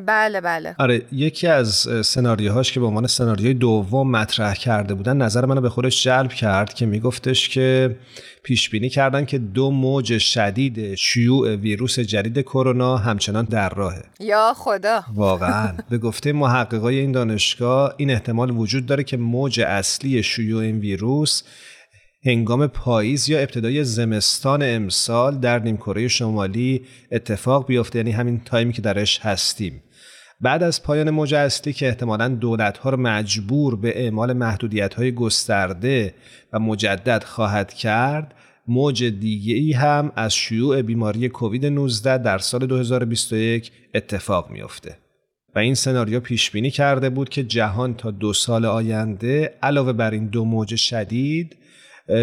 بله 0.06 0.40
بله. 0.40 0.74
آره 0.78 1.02
یکی 1.12 1.46
از 1.46 1.88
سناریوهاش 2.04 2.72
که 2.72 2.80
به 2.80 2.86
عنوان 2.86 3.06
سناریوی 3.06 3.54
دوم 3.54 4.10
مطرح 4.10 4.54
کرده 4.54 4.94
بودن 4.94 5.16
نظر 5.16 5.44
منو 5.44 5.60
به 5.60 5.68
خودش 5.68 6.04
جلب 6.04 6.32
کرد 6.32 6.74
که 6.74 6.86
میگفتش 6.86 7.48
که 7.48 7.96
پیش 8.42 8.70
بینی 8.70 8.88
کردن 8.88 9.24
که 9.24 9.38
دو 9.38 9.70
موج 9.70 10.18
شدید 10.18 10.94
شیوع 10.94 11.54
ویروس 11.54 11.98
جدید 11.98 12.40
کرونا 12.40 12.96
همچنان 12.96 13.44
در 13.44 13.68
راهه. 13.68 14.02
یا 14.20 14.52
خدا. 14.56 15.04
واقعا. 15.14 15.72
به 15.90 15.98
گفته 15.98 16.32
محققای 16.32 16.98
این 16.98 17.12
دانشگاه 17.12 17.94
این 17.96 18.10
احتمال 18.10 18.50
وجود 18.50 18.86
داره 18.86 19.04
که 19.04 19.16
موج 19.16 19.60
اصلی 19.60 20.22
شیوع 20.22 20.62
این 20.62 20.78
ویروس 20.78 21.42
هنگام 22.26 22.66
پاییز 22.66 23.28
یا 23.28 23.38
ابتدای 23.38 23.84
زمستان 23.84 24.62
امسال 24.62 25.38
در 25.38 25.58
نیمکره 25.58 26.08
شمالی 26.08 26.82
اتفاق 27.12 27.66
بیفته 27.66 27.98
یعنی 27.98 28.10
همین 28.10 28.40
تایمی 28.44 28.72
که 28.72 28.82
درش 28.82 29.20
هستیم. 29.20 29.82
بعد 30.40 30.62
از 30.62 30.82
پایان 30.82 31.10
موج 31.10 31.34
اصلی 31.34 31.72
که 31.72 31.88
احتمالا 31.88 32.28
دولت 32.28 32.78
ها 32.78 32.90
رو 32.90 32.96
مجبور 32.96 33.76
به 33.76 34.02
اعمال 34.02 34.32
محدودیت 34.32 34.94
های 34.94 35.12
گسترده 35.12 36.14
و 36.52 36.58
مجدد 36.58 37.24
خواهد 37.24 37.72
کرد 37.72 38.34
موج 38.68 39.04
دیگه 39.04 39.54
ای 39.54 39.72
هم 39.72 40.12
از 40.16 40.34
شیوع 40.34 40.82
بیماری 40.82 41.28
کووید 41.28 41.66
19 41.66 42.18
در 42.18 42.38
سال 42.38 42.66
2021 42.66 43.72
اتفاق 43.94 44.50
میافته. 44.50 44.96
و 45.54 45.58
این 45.58 45.74
سناریو 45.74 46.20
پیش 46.20 46.50
بینی 46.50 46.70
کرده 46.70 47.10
بود 47.10 47.28
که 47.28 47.44
جهان 47.44 47.94
تا 47.94 48.10
دو 48.10 48.32
سال 48.32 48.64
آینده 48.64 49.54
علاوه 49.62 49.92
بر 49.92 50.10
این 50.10 50.26
دو 50.26 50.44
موج 50.44 50.74
شدید 50.74 51.56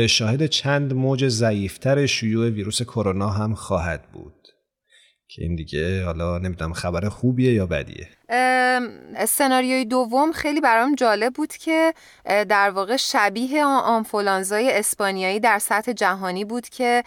شاهد 0.09 0.45
چند 0.45 0.93
موج 0.93 1.27
ضعیفتر 1.27 2.05
شیوع 2.05 2.49
ویروس 2.49 2.81
کرونا 2.81 3.29
هم 3.29 3.55
خواهد 3.55 4.11
بود. 4.11 4.47
که 5.27 5.41
این 5.41 5.55
دیگه 5.55 6.05
حالا 6.05 6.37
نمی‌دونم 6.37 6.73
خبر 6.73 7.09
خوبیه 7.09 7.53
یا 7.53 7.65
بدیه. 7.65 8.07
سناریوی 9.27 9.85
دوم 9.85 10.31
خیلی 10.31 10.61
برام 10.61 10.95
جالب 10.95 11.33
بود 11.33 11.53
که 11.53 11.93
در 12.25 12.69
واقع 12.69 12.95
شبیه 12.95 13.65
آنفولانزای 13.65 14.71
اسپانیایی 14.71 15.39
در 15.39 15.59
سطح 15.59 15.93
جهانی 15.93 16.45
بود 16.45 16.69
که 16.69 17.03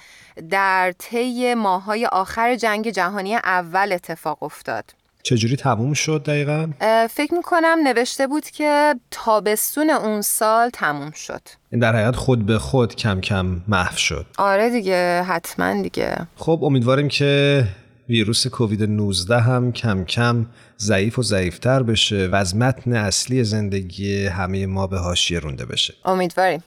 در 0.50 0.92
طی 0.98 1.54
ماهای 1.54 2.06
آخر 2.06 2.56
جنگ 2.56 2.90
جهانی 2.90 3.34
اول 3.34 3.92
اتفاق 3.92 4.42
افتاد. 4.42 5.03
چجوری 5.26 5.56
تموم 5.56 5.92
شد 5.92 6.22
دقیقا؟ 6.22 6.70
فکر 7.10 7.34
می‌کنم 7.34 7.78
نوشته 7.84 8.26
بود 8.26 8.44
که 8.44 8.94
تابستون 9.10 9.90
اون 9.90 10.22
سال 10.22 10.70
تموم 10.70 11.10
شد. 11.10 11.40
این 11.72 11.80
در 11.80 11.96
حیات 11.96 12.16
خود 12.16 12.46
به 12.46 12.58
خود 12.58 12.94
کم 12.96 13.20
کم 13.20 13.60
محو 13.68 13.96
شد. 13.96 14.26
آره 14.38 14.70
دیگه 14.70 15.22
حتما 15.22 15.82
دیگه. 15.82 16.16
خب 16.36 16.60
امیدواریم 16.62 17.08
که 17.08 17.64
ویروس 18.08 18.46
کووید 18.46 18.82
19 18.82 19.40
هم 19.40 19.72
کم 19.72 20.04
کم 20.04 20.46
ضعیف 20.80 21.18
و 21.18 21.22
ضعیفتر 21.22 21.82
بشه 21.82 22.28
و 22.32 22.34
از 22.34 22.56
متن 22.56 22.92
اصلی 22.92 23.44
زندگی 23.44 24.26
همه 24.26 24.66
ما 24.66 24.86
به 24.86 24.98
حاشیه 24.98 25.38
رونده 25.38 25.66
بشه. 25.66 25.94
امیدواریم. 26.04 26.62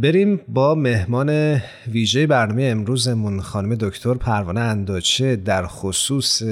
بریم 0.00 0.40
با 0.48 0.74
مهمان 0.74 1.60
ویژه 1.88 2.26
برنامه 2.26 2.62
امروزمون 2.64 3.40
خانم 3.40 3.74
دکتر 3.74 4.14
پروانه 4.14 4.60
انداچه 4.60 5.36
در 5.36 5.66
خصوص 5.66 6.42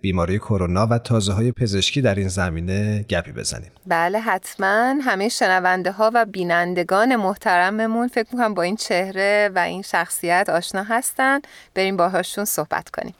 بیماری 0.00 0.38
کرونا 0.38 0.86
و 0.86 0.98
تازه 0.98 1.32
های 1.32 1.52
پزشکی 1.52 2.02
در 2.02 2.14
این 2.14 2.28
زمینه 2.28 3.04
گپی 3.08 3.32
بزنیم. 3.32 3.70
بله 3.86 4.20
حتما. 4.20 4.94
همه 5.02 5.28
شنونده 5.28 5.92
ها 5.92 6.10
و 6.14 6.24
بینندگان 6.24 7.16
محترممون 7.16 8.08
فکر 8.08 8.28
می‌کنم 8.32 8.54
با 8.54 8.62
این 8.62 8.76
چهره 8.76 9.50
و 9.54 9.58
این 9.58 9.82
شخصیت 9.82 10.48
آشنا 10.48 10.82
هستن. 10.82 11.40
بریم 11.74 11.96
باهاشون 11.96 12.44
صحبت 12.44 12.90
کنیم. 12.90 13.14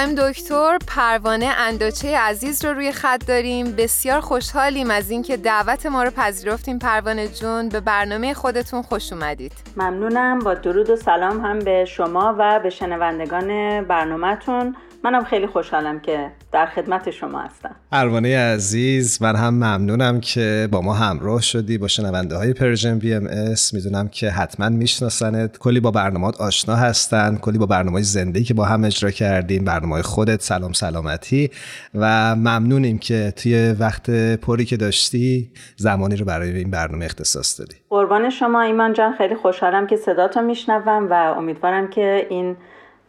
خواهیم 0.00 0.30
دکتر 0.30 0.78
پروانه 0.86 1.46
انداچه 1.46 2.18
عزیز 2.18 2.64
رو 2.64 2.72
روی 2.72 2.92
خط 2.92 3.26
داریم. 3.26 3.72
بسیار 3.72 4.20
خوشحالیم 4.20 4.90
از 4.90 5.10
اینکه 5.10 5.36
دعوت 5.36 5.86
ما 5.86 6.02
رو 6.02 6.10
پذیرفتین. 6.10 6.78
پروانه 6.78 7.28
جون 7.28 7.68
به 7.68 7.80
برنامه 7.80 8.34
خودتون 8.34 8.82
خوش 8.82 9.12
اومدید. 9.12 9.52
ممنونم. 9.76 10.38
با 10.38 10.54
درود 10.54 10.90
و 10.90 10.96
سلام 10.96 11.40
هم 11.40 11.58
به 11.58 11.84
شما 11.84 12.34
و 12.38 12.60
به 12.62 12.70
شنوندگان 12.70 13.80
برنامهتون. 13.84 14.76
منم 15.04 15.24
خیلی 15.24 15.46
خوشحالم 15.46 16.00
که 16.00 16.30
در 16.52 16.66
خدمت 16.66 17.10
شما 17.10 17.40
هستم. 17.40 17.76
پروانه 17.92 18.38
عزیز 18.38 19.22
من 19.22 19.36
هم 19.36 19.54
ممنونم 19.54 20.20
که 20.20 20.68
با 20.72 20.80
ما 20.80 20.94
همراه 20.94 21.42
شدی 21.42 21.78
با 21.78 21.88
شنونده 21.88 22.36
های 22.36 22.52
Persian 22.52 22.98
BMS. 22.98 23.74
می‌دونم 23.74 24.08
که 24.08 24.30
حتما 24.30 24.68
میشناسنت. 24.68 25.58
کلی 25.58 25.80
با 25.80 25.90
برنامه 25.90 26.32
آشنا 26.40 26.74
هستن. 26.74 27.36
کلی 27.36 27.58
با 27.58 27.66
برنامه 27.66 28.02
زندگی 28.02 28.44
که 28.44 28.54
با 28.54 28.64
هم 28.64 28.84
اجرا 28.84 29.10
کردیم. 29.10 29.64
برنامه 29.64 30.02
خودت 30.02 30.42
سلام 30.42 30.72
سلامتی. 30.72 31.50
و 31.94 32.36
ممنونیم 32.36 32.98
که 32.98 33.32
توی 33.36 33.74
وقت 33.78 34.10
پری 34.36 34.64
که 34.64 34.76
داشتی 34.76 35.50
زمانی 35.76 36.16
رو 36.16 36.24
برای 36.24 36.50
این 36.56 36.70
برنامه 36.70 37.04
اختصاص 37.04 37.60
دادی. 37.60 37.76
قربان 37.90 38.30
شما 38.30 38.62
ایمان 38.62 38.92
جان. 38.92 39.14
خیلی 39.18 39.34
خوشحالم 39.34 39.86
که 39.86 39.96
صداتو 39.96 40.40
میشنوم 40.40 41.08
و 41.10 41.34
امیدوارم 41.36 41.90
که 41.90 42.26
این 42.30 42.56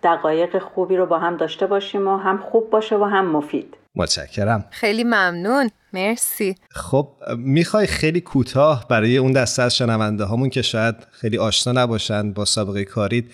دقایق 0.03 0.60
خوبی 0.60 0.98
رو 0.98 1.05
با 1.05 1.20
هم 1.20 1.38
داشته 1.38 1.67
باشیم 1.67 2.08
و 2.08 2.17
هم 2.17 2.38
خوب 2.38 2.70
باشه 2.70 2.98
و 2.98 3.03
هم 3.03 3.25
مفید. 3.25 3.77
متشکرم. 3.96 4.65
خیلی 4.70 5.03
ممنون. 5.03 5.70
مرسی. 5.93 6.55
خب 6.70 7.08
می‌خوای 7.38 7.88
خیلی 7.88 8.22
کوتاه 8.22 8.86
برای 8.89 9.17
اون 9.17 9.31
دسته 9.31 9.63
از 9.63 9.77
شنونده 9.77 10.24
هامون 10.24 10.50
که 10.50 10.62
شاید 10.62 10.96
خیلی 11.12 11.38
آشنا 11.38 11.84
نباشن 11.84 12.34
با 12.34 12.46
سابقه 12.46 12.86
کارید 12.86 13.31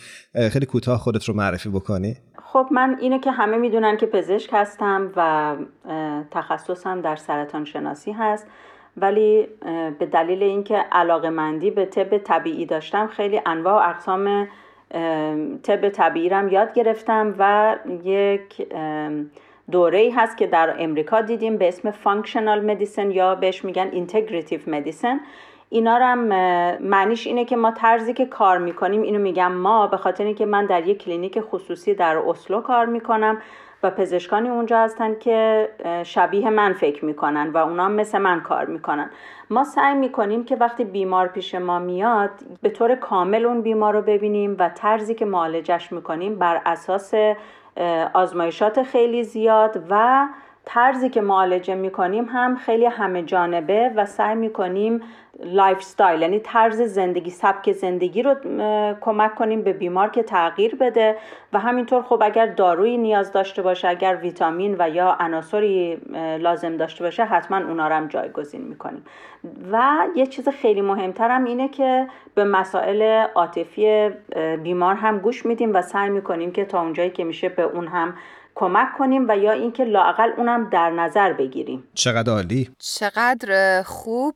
خیلی 0.51 0.65
کوتاه 0.65 0.97
خودت 0.99 1.25
رو 1.25 1.33
معرفی 1.33 1.69
بکنی؟ 1.69 2.17
خب 2.43 2.67
من 2.71 2.97
اینو 3.01 3.17
که 3.17 3.31
همه 3.31 3.57
می‌دونن 3.57 3.97
که 3.97 4.05
پزشک 4.05 4.49
هستم 4.53 5.11
و 5.15 5.55
تخصصم 6.31 7.01
در 7.01 7.15
سرطان 7.15 7.65
شناسی 7.65 8.11
هست 8.11 8.47
ولی 8.97 9.47
به 9.99 10.05
دلیل 10.05 10.43
اینکه 10.43 10.77
علاقه 10.91 11.29
مندی 11.29 11.71
به 11.71 11.85
طب 11.85 12.17
طبیعی 12.17 12.65
داشتم 12.65 13.07
خیلی 13.07 13.41
انواع 13.45 13.85
و 13.85 13.89
اقسام 13.89 14.47
طب 15.63 15.89
طبیعی 15.89 16.29
رم 16.29 16.49
یاد 16.49 16.73
گرفتم 16.73 17.35
و 17.39 17.75
یک 18.03 18.67
دوره 19.71 19.99
ای 19.99 20.09
هست 20.09 20.37
که 20.37 20.47
در 20.47 20.75
امریکا 20.79 21.21
دیدیم 21.21 21.57
به 21.57 21.67
اسم 21.67 21.91
functional 21.91 22.65
medicine 22.65 23.11
یا 23.11 23.35
بهش 23.35 23.65
میگن 23.65 23.89
integrative 23.91 24.59
medicine 24.67 25.19
اینا 25.69 25.95
هم 25.95 26.19
معنیش 26.77 27.27
اینه 27.27 27.45
که 27.45 27.55
ما 27.55 27.71
طرزی 27.71 28.13
که 28.13 28.25
کار 28.25 28.57
می‌کنیم 28.57 29.01
اینو 29.01 29.19
میگم 29.19 29.51
ما 29.51 29.87
به 29.87 29.97
خاطر 29.97 30.23
اینکه 30.23 30.45
من 30.45 30.65
در 30.65 30.87
یک 30.87 31.03
کلینیک 31.03 31.39
خصوصی 31.39 31.93
در 31.93 32.17
اسلو 32.17 32.61
کار 32.61 32.85
می‌کنم 32.85 33.41
و 33.83 33.91
پزشکانی 33.91 34.49
اونجا 34.49 34.79
هستن 34.79 35.19
که 35.19 35.69
شبیه 36.03 36.49
من 36.49 36.73
فکر 36.73 37.05
می‌کنن 37.05 37.49
و 37.49 37.57
اونا 37.57 37.87
مثل 37.89 38.17
من 38.17 38.41
کار 38.41 38.65
می‌کنن. 38.65 39.09
ما 39.49 39.63
سعی 39.63 39.95
می‌کنیم 39.95 40.43
که 40.45 40.55
وقتی 40.55 40.85
بیمار 40.85 41.27
پیش 41.27 41.55
ما 41.55 41.79
میاد 41.79 42.31
به 42.61 42.69
طور 42.69 42.95
کامل 42.95 43.45
اون 43.45 43.61
بیمار 43.61 43.93
رو 43.93 44.01
ببینیم 44.01 44.55
و 44.59 44.69
طرزی 44.69 45.15
که 45.15 45.25
معالجش 45.25 45.91
می‌کنیم 45.91 46.39
بر 46.39 46.61
اساس 46.65 47.13
آزمایشات 48.13 48.83
خیلی 48.83 49.23
زیاد 49.23 49.83
و 49.89 50.27
طرزی 50.69 51.09
که 51.09 51.21
معالجه 51.21 51.75
می‌کنیم 51.75 52.25
هم 52.25 52.55
خیلی 52.55 52.85
همه 52.85 53.23
جانبه 53.23 53.91
و 53.95 54.05
سعی 54.05 54.35
می‌کنیم 54.35 55.01
lifestyle 55.43 56.21
یعنی 56.21 56.39
طرز 56.39 56.81
زندگی 56.81 57.29
سبک 57.29 57.71
زندگی 57.71 58.21
رو 58.21 58.35
کمک 59.01 59.35
کنیم 59.35 59.61
به 59.61 59.73
بیمار 59.73 60.09
که 60.09 60.23
تغییر 60.23 60.75
بده 60.75 61.15
و 61.53 61.59
همینطور 61.59 62.01
خب 62.01 62.21
اگر 62.23 62.45
دارویی 62.45 62.97
نیاز 62.97 63.31
داشته 63.31 63.61
باشه 63.61 63.87
اگر 63.87 64.15
ویتامین 64.15 64.75
و 64.79 64.89
یا 64.89 65.17
عناصری 65.19 65.97
لازم 66.39 66.77
داشته 66.77 67.03
باشه 67.03 67.25
حتما 67.25 67.57
اونا 67.57 67.87
رو 67.87 67.95
هم 67.95 68.07
جایگزین 68.07 68.61
می‌کنیم. 68.61 69.05
و 69.71 69.97
یه 70.15 70.25
چیز 70.25 70.49
خیلی 70.49 70.81
مهمتر 70.81 71.29
هم 71.29 71.45
اینه 71.45 71.67
که 71.67 72.07
به 72.35 72.43
مسائل 72.43 73.25
عاطفی 73.35 74.09
بیمار 74.63 74.95
هم 74.95 75.19
گوش 75.19 75.45
میدیم 75.45 75.75
و 75.75 75.81
سعی 75.81 76.09
می‌کنیم 76.09 76.51
که 76.51 76.65
تا 76.65 76.81
اونجایی 76.81 77.09
که 77.09 77.23
میشه 77.23 77.49
به 77.49 77.63
اون 77.63 77.87
هم 77.87 78.13
کمک 78.59 78.87
کنیم 78.97 79.25
و 79.29 79.37
یا 79.37 79.51
اینکه 79.51 79.83
لاقل 79.83 80.29
اونم 80.37 80.69
در 80.69 80.89
نظر 80.89 81.33
بگیریم. 81.33 81.83
چقدر 81.93 82.33
عالی؟ 82.33 82.69
چقدر 82.79 83.81
خوب. 83.83 84.35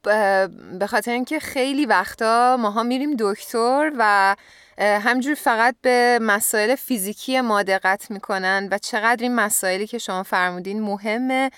به 0.79 0.87
خاطر 0.87 1.11
اینکه 1.11 1.39
خیلی 1.39 1.85
وقتا 1.85 2.57
ماها 2.59 2.83
میریم 2.83 3.15
دکتر 3.19 3.91
و 3.97 4.35
همجور 4.77 5.35
فقط 5.35 5.75
به 5.81 6.19
مسائل 6.21 6.75
فیزیکی 6.75 7.41
ما 7.41 7.63
دقت 7.63 8.11
می‌کنن 8.11 8.67
و 8.71 8.77
چقدر 8.77 9.23
این 9.23 9.35
مسائلی 9.35 9.87
که 9.87 9.97
شما 9.97 10.23
فرمودین 10.23 10.81
مهمه. 10.81 11.49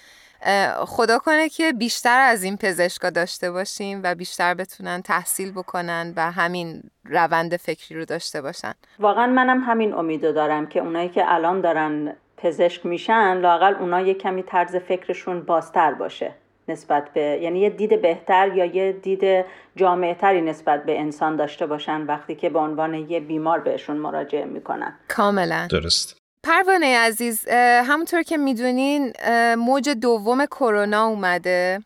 خدا 0.86 1.20
کنه 1.20 1.50
که 1.50 1.74
بیشتر 1.74 2.20
از 2.20 2.44
این 2.44 2.58
پزشکا 2.58 3.10
داشته 3.10 3.52
باشیم 3.52 4.02
و 4.04 4.16
بیشتر 4.16 4.54
بتونن 4.54 5.02
تحصیل 5.02 5.52
بکنن 5.52 6.14
و 6.16 6.32
همین 6.32 6.84
روند 7.06 7.58
فکری 7.58 8.00
رو 8.00 8.06
داشته 8.06 8.42
باشن. 8.42 8.74
واقعا 9.00 9.28
منم 9.28 9.64
همین 9.64 9.94
امیدو 9.94 10.32
دارم 10.32 10.68
که 10.68 10.80
اونایی 10.80 11.10
که 11.10 11.24
الان 11.28 11.62
دارن 11.62 12.16
پزشک 12.44 12.86
میشن 12.86 13.38
لاقل 13.38 13.76
اونا 13.76 14.02
یه 14.02 14.14
کمی 14.14 14.44
طرز 14.44 14.76
فکرشون 14.76 15.42
بازتر 15.42 15.94
باشه 15.94 16.32
نسبت 16.68 17.14
به 17.14 17.22
یعنی 17.22 17.60
یه 17.60 17.70
دید 17.70 18.02
بهتر 18.02 18.56
یا 18.56 18.66
یه 18.66 18.92
دید 18.92 19.46
جامعه 19.76 20.14
تری 20.14 20.42
نسبت 20.42 20.86
به 20.86 21.00
انسان 21.00 21.36
داشته 21.36 21.66
باشن 21.66 22.02
وقتی 22.02 22.36
که 22.36 22.50
به 22.50 22.60
عنوان 22.60 22.94
یه 22.94 23.20
بیمار 23.20 23.60
بهشون 23.60 23.98
مراجعه 23.98 24.46
می‌کنن. 24.46 25.00
کاملا. 25.08 25.68
درست. 25.72 26.18
پروانه 26.44 26.98
عزیز 26.98 27.48
همونطور 27.86 28.22
که 28.22 28.38
می‌دونین 28.38 29.14
موج 29.58 29.90
دوم 29.90 30.46
کرونا 30.46 31.06
اومده. 31.06 31.80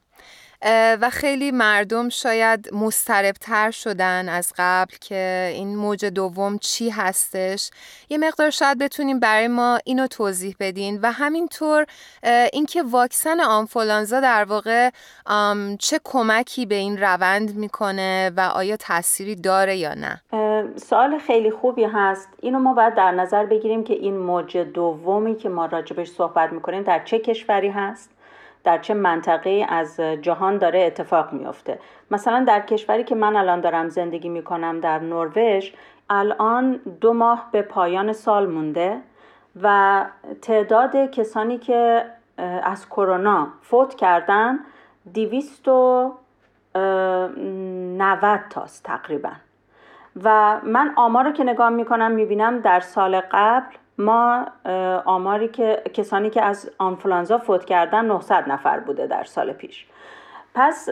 و 1.02 1.10
خیلی 1.10 1.52
مردم 1.52 2.10
شاید 2.10 2.74
مستربتر 2.74 3.72
شدن 3.72 4.30
از 4.30 4.54
قبل 4.58 4.94
که 5.02 5.52
این 5.54 5.76
موج 5.76 6.06
دوم 6.06 6.58
چی 6.58 6.90
هستش. 6.90 7.72
یه 8.10 8.18
مقدار 8.18 8.50
شاید 8.50 8.78
بتونیم 8.78 9.20
برای 9.20 9.48
ما 9.48 9.80
اینو 9.86 10.08
توضیح 10.08 10.56
بدین 10.60 11.00
و 11.02 11.12
همینطور 11.12 11.86
اینکه 12.54 12.84
واکسن 12.84 13.40
آنفولانزا 13.40 14.20
در 14.20 14.44
واقع 14.44 14.90
چه 15.80 16.00
کمکی 16.04 16.66
به 16.66 16.76
این 16.76 16.98
روند 16.98 17.56
می‌کنه 17.56 18.32
و 18.38 18.40
آیا 18.40 18.78
تأثیری 18.78 19.36
داره 19.36 19.78
یا 19.78 19.94
نه؟ 19.94 20.22
سوال 20.76 21.20
خیلی 21.20 21.52
خوبی 21.52 21.84
هست. 21.84 22.30
اینو 22.42 22.60
ما 22.60 22.74
باید 22.74 22.96
در 22.96 23.12
نظر 23.12 23.46
بگیریم 23.46 23.84
که 23.84 23.94
این 23.94 24.18
موج 24.18 24.58
دومی 24.58 25.36
که 25.36 25.50
ما 25.50 25.66
راجبش 25.66 26.08
صحبت 26.08 26.52
می‌کنیم 26.52 26.84
در 26.84 27.04
چه 27.06 27.20
کشوری 27.20 27.70
هست؟ 27.70 28.10
در 28.68 28.78
چه 28.78 28.94
منطقه 28.94 29.66
از 29.70 30.00
جهان 30.00 30.58
داره 30.58 30.80
اتفاق 30.80 31.34
میفته 31.34 31.80
مثلا 32.12 32.44
در 32.48 32.60
کشوری 32.60 33.04
که 33.04 33.16
من 33.16 33.36
الان 33.36 33.62
دارم 33.62 33.90
زندگی 33.90 34.30
می‌کنم 34.30 34.80
در 34.80 35.00
نروژ 35.00 35.72
الان 36.10 36.80
دو 37.02 37.14
ماه 37.14 37.50
به 37.52 37.62
پایان 37.62 38.14
سال 38.14 38.48
مونده 38.48 38.98
و 39.64 40.06
تعداد 40.42 40.96
کسانی 40.96 41.58
که 41.58 42.06
از 42.64 42.90
کرونا 42.90 43.48
فوت 43.62 43.96
کردن 43.96 44.60
دیویست 45.14 45.68
و 45.68 46.14
نوت 47.98 48.50
تاست 48.50 48.84
تقریبا. 48.84 49.32
و 50.24 50.60
من 50.64 50.94
آمار 50.96 51.32
که 51.32 51.44
نگاه 51.44 51.70
می‌کنم 51.70 52.12
می‌بینم 52.12 52.60
در 52.60 52.80
سال 52.80 53.22
قبل 53.32 53.76
ما 53.98 54.46
آماری 55.06 55.48
که 55.48 55.82
کسانی 55.94 56.30
که 56.30 56.42
از 56.42 56.72
آنفلانزا 56.78 57.38
فوت 57.38 57.66
کردن 57.66 58.06
900 58.06 58.44
نفر 58.48 58.80
بوده 58.80 59.08
در 59.08 59.24
سال 59.24 59.54
پیش. 59.54 59.86
پس 60.56 60.90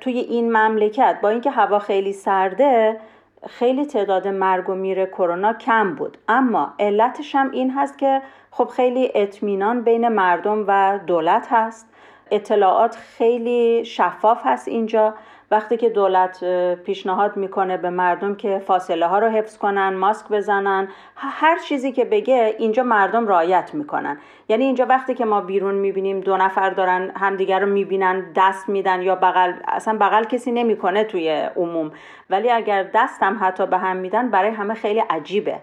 توی 0.00 0.18
این 0.18 0.56
مملکت 0.56 1.18
با 1.22 1.28
اینکه 1.28 1.50
هوا 1.50 1.78
خیلی 1.78 2.12
سرده 2.12 3.00
خیلی 3.48 3.86
تعداد 3.86 4.28
مرگ 4.28 4.70
و 4.70 4.74
میر 4.74 5.04
کرونا 5.06 5.52
کم 5.52 5.94
بود. 5.94 6.18
اما 6.28 6.74
علتش 6.78 7.34
هم 7.34 7.50
این 7.50 7.70
هست 7.70 7.98
که 7.98 8.22
خب 8.50 8.68
خیلی 8.68 9.12
اطمینان 9.14 9.82
بین 9.82 10.08
مردم 10.08 10.64
و 10.68 11.00
دولت 11.06 11.46
هست. 11.50 11.88
اطلاعات 12.30 12.96
خیلی 12.96 13.84
شفاف 13.84 14.40
هست 14.44 14.68
اینجا. 14.68 15.14
وقتی 15.52 15.76
که 15.76 15.88
دولت 15.88 16.44
پیشنهاد 16.74 17.36
می‌کنه 17.36 17.76
به 17.76 17.90
مردم 17.90 18.34
که 18.34 18.58
فاصله 18.58 19.06
ها 19.06 19.18
رو 19.18 19.28
حفظ 19.28 19.58
کنن 19.58 19.94
ماسک 19.94 20.28
بزنن 20.28 20.88
هر 21.16 21.58
چیزی 21.58 21.92
که 21.92 22.04
بگه 22.04 22.56
اینجا 22.58 22.82
مردم 22.82 23.28
رعایت 23.28 23.74
می‌کنن. 23.74 24.18
یعنی 24.48 24.64
اینجا 24.64 24.86
وقتی 24.86 25.14
که 25.14 25.24
ما 25.24 25.40
بیرون 25.40 25.74
می‌بینیم 25.74 26.20
دو 26.20 26.36
نفر 26.36 26.70
دارن 26.70 27.12
همدیگر 27.16 27.60
رو 27.60 27.66
می‌بینن 27.66 28.32
دست 28.36 28.68
میدن 28.68 29.02
یا 29.02 29.14
بغل 29.14 29.52
اصلا 29.68 29.98
بغل 30.00 30.24
کسی 30.24 30.52
نمی‌کنه 30.52 31.04
توی 31.04 31.30
عموم. 31.56 31.92
ولی 32.30 32.50
اگر 32.50 32.82
دست 32.94 33.22
هم 33.22 33.38
حتی 33.40 33.66
به 33.66 33.78
هم 33.78 33.96
میدن 33.96 34.30
برای 34.30 34.50
همه 34.50 34.74
خیلی 34.74 35.00
عجیبه 35.00 35.58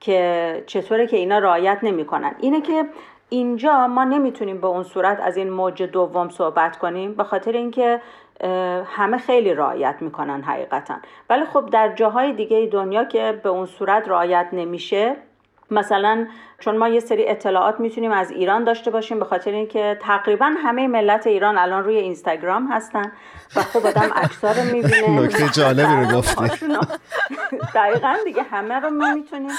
که 0.00 0.62
چطوره 0.66 1.06
که 1.06 1.16
اینا 1.16 1.38
رعایت 1.38 1.78
نمی‌کنن. 1.82 2.34
اینه 2.40 2.60
که 2.60 2.84
اینجا 3.28 3.86
ما 3.86 4.04
نمی‌تونیم 4.04 4.60
به 4.60 4.66
اون 4.66 4.82
صورت 4.82 5.20
از 5.20 5.36
این 5.36 5.50
موج 5.50 5.82
دوم 5.82 6.28
صحبت 6.28 6.76
کنیم 6.76 7.14
به 7.14 7.24
خاطر 7.24 7.52
اینکه 7.52 8.00
همه 8.86 9.18
خیلی 9.18 9.54
رعایت 9.54 9.96
می‌کنن 10.00 10.42
حقیقتا. 10.42 10.94
ولی 11.30 11.44
خب 11.44 11.68
در 11.70 11.94
جاهای 11.94 12.32
دیگه 12.32 12.68
دنیا 12.72 13.04
که 13.04 13.40
به 13.42 13.48
اون 13.48 13.66
صورت 13.66 14.08
رعایت 14.08 14.48
نمیشه 14.52 15.16
مثلا 15.70 16.26
چون 16.58 16.76
ما 16.76 16.88
یه 16.88 17.00
سری 17.00 17.28
اطلاعات 17.28 17.80
می‌تونیم 17.80 18.12
از 18.12 18.30
ایران 18.30 18.64
داشته 18.64 18.90
باشیم 18.90 19.18
به 19.18 19.24
خاطر 19.24 19.50
اینکه 19.50 19.98
تقریبا 20.02 20.46
همه 20.64 20.88
ملت 20.88 21.26
ایران 21.26 21.58
الان 21.58 21.84
روی 21.84 21.96
اینستاگرام 21.96 22.66
هستن 22.66 23.12
و 23.56 23.60
خب 23.60 23.86
آدم 23.86 24.10
عکس‌ها 24.14 24.52
رو 24.52 24.62
می‌بینه. 24.62 25.20
نکته 25.20 25.48
جالبی 25.48 26.04
رو 26.04 26.18
گفتی. 26.18 26.66
دقیقا 27.74 28.16
دیگه 28.24 28.42
همه 28.42 28.74
رو 28.74 28.90
ما 28.90 29.14
می‌تونیم. 29.14 29.50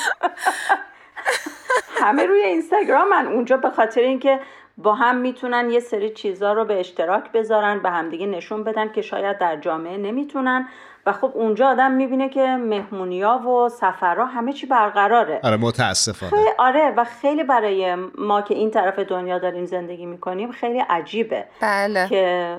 همه 1.98 2.26
روی 2.26 2.42
اینستاگرام 2.42 3.10
من 3.10 3.28
اونجا 3.28 3.58
به 3.58 3.70
خاطر 3.70 4.02
اینکه 4.02 4.40
با 4.78 4.94
هم 4.94 5.16
می‌تونن 5.18 5.70
یه 5.70 5.80
سری 5.80 6.10
چیزا 6.10 6.54
رو 6.54 6.66
به 6.66 6.80
اشتراک 6.80 7.32
بذارن 7.32 7.80
به 7.80 7.90
همدیگه 7.90 8.26
نشون 8.26 8.64
بدن 8.64 8.92
که 8.92 9.02
شاید 9.02 9.38
در 9.38 9.56
جامعه 9.56 9.98
نمی‌تونن. 9.98 10.68
و 11.06 11.12
خب 11.12 11.32
اونجا 11.34 11.68
آدم 11.68 11.92
می‌بینه 11.92 12.30
که 12.30 12.46
مهمونیا 12.46 13.38
و 13.38 13.70
سفرها 13.70 14.26
همه 14.26 14.54
چی 14.54 14.66
برقراره. 14.68 15.40
آره 15.44 15.58
متاسفانه. 15.58 16.32
خیلی 16.32 16.50
آره 16.58 16.94
و 16.98 17.04
خیلی 17.04 17.44
برای 17.44 17.96
ما 18.18 18.42
که 18.42 18.54
این 18.54 18.72
طرف 18.72 19.00
دنیا 19.00 19.40
داریم 19.40 19.66
زندگی 19.66 20.06
می‌کنیم 20.06 20.52
خیلی 20.52 20.80
عجیبه. 20.80 21.46
بله. 21.62 22.08
که 22.10 22.58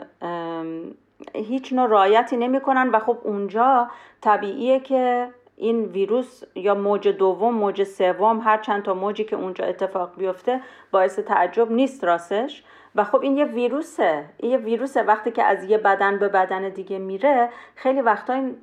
هیچ 1.35 1.72
نوع 1.72 1.90
رعایتی 1.90 2.37
نمی‌کنن. 2.37 2.88
و 2.88 2.98
خب 2.98 3.18
اونجا 3.24 3.88
طبیعیه 4.20 4.81
که 4.81 5.29
این 5.56 5.84
ویروس 5.84 6.42
یا 6.54 6.74
موج 6.74 7.08
دوم 7.08 7.54
موج 7.54 7.82
سوم 7.82 8.40
هر 8.40 8.58
چند 8.58 8.82
تا 8.82 8.94
موجی 8.94 9.24
که 9.24 9.36
اونجا 9.36 9.64
اتفاق 9.64 10.16
بیفته 10.16 10.60
باعث 10.90 11.18
تعجب 11.18 11.72
نیست 11.72 12.04
راستش. 12.04 12.64
و 12.94 13.04
خب 13.04 13.20
این 13.20 13.36
یه 13.36 13.44
ویروسه. 13.44 14.24
این 14.36 14.50
یه 14.50 14.58
ویروسه. 14.58 15.02
وقتی 15.02 15.30
که 15.30 15.42
از 15.42 15.64
یه 15.64 15.78
بدن 15.78 16.18
به 16.18 16.28
بدن 16.28 16.68
دیگه 16.68 16.98
میره 16.98 17.48
خیلی 17.74 18.00
وقتا 18.00 18.32
این 18.32 18.56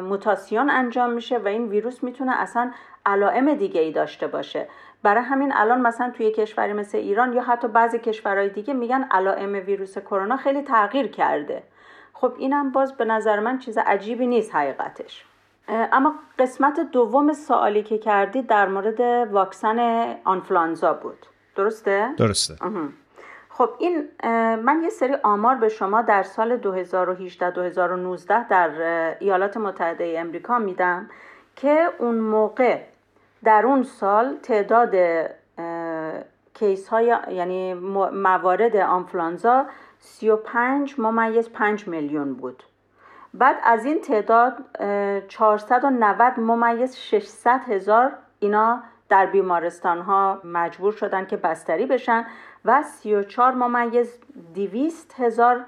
موتاسیون 0.00 0.70
انجام 0.70 1.12
میشه 1.12 1.38
و 1.38 1.48
این 1.48 1.68
ویروس 1.68 2.04
می‌تونه 2.04 2.40
اصلا 2.40 2.70
علائم 3.06 3.54
دیگه 3.54 3.80
ای 3.80 3.92
داشته 3.92 4.26
باشه. 4.26 4.68
برای 5.02 5.22
همین 5.22 5.52
الان 5.54 5.80
مثلا 5.80 6.10
توی 6.10 6.30
کشوری 6.30 6.72
مثل 6.72 6.98
ایران 6.98 7.32
یا 7.32 7.42
حتی 7.42 7.68
بعضی 7.68 7.98
کشورهای 7.98 8.48
دیگه 8.48 8.74
میگن 8.74 9.08
علائم 9.10 9.52
ویروس 9.52 9.98
کرونا 9.98 10.36
خیلی 10.36 10.62
تغییر 10.62 11.06
کرده. 11.06 11.62
خب 12.12 12.32
اینم 12.38 12.72
باز 12.72 12.96
به 12.96 13.04
نظر 13.04 13.40
من 13.40 13.58
چیز 13.58 13.78
عجیبی 13.78 14.26
نیست 14.26 14.54
حقیقتش. 14.54 15.24
اما 15.68 16.14
قسمت 16.38 16.80
دوم 16.80 17.32
سوالی 17.32 17.82
که 17.82 17.98
کردی 17.98 18.42
در 18.42 18.68
مورد 18.68 19.00
واکسن 19.32 19.78
آنفلانزا 20.24 20.92
بود. 20.92 21.26
درسته؟ 21.56 22.14
درسته. 22.16 22.56
خب 23.48 23.70
این 23.78 24.08
من 24.64 24.80
یه 24.82 24.88
سری 24.88 25.14
آمار 25.22 25.54
به 25.54 25.68
شما 25.68 26.02
در 26.02 26.22
سال 26.22 26.56
2018 26.56 27.50
2019 27.50 28.48
در 28.48 28.70
ایالات 29.20 29.56
متحده 29.56 30.14
امریکا 30.18 30.58
میدم 30.58 31.10
که 31.56 31.88
اون 31.98 32.14
موقع 32.14 32.80
در 33.44 33.66
اون 33.66 33.82
سال 33.82 34.36
تعداد 34.42 34.94
کیس 36.54 36.88
های 36.88 37.16
یعنی 37.30 37.74
موارد 37.74 38.76
آنفلانزا 38.76 39.66
35 39.98 40.94
ممیز 40.98 41.48
5 41.48 41.88
میلیون 41.88 42.34
بود. 42.34 42.62
بعد 43.38 43.56
از 43.64 43.84
این 43.84 44.00
تعداد 44.00 44.52
اه، 44.80 45.20
490 45.20 46.40
ممیز 46.40 46.96
600 46.96 47.60
هزار 47.68 48.12
اینا 48.38 48.82
در 49.08 49.26
بیمارستان 49.26 50.00
ها 50.00 50.40
مجبور 50.44 50.92
شدن 50.92 51.26
که 51.26 51.36
بستری 51.36 51.86
بشن 51.86 52.24
و 52.64 52.82
34 52.82 53.54
ممیز 53.54 54.18
200 54.54 55.14
هزار 55.18 55.64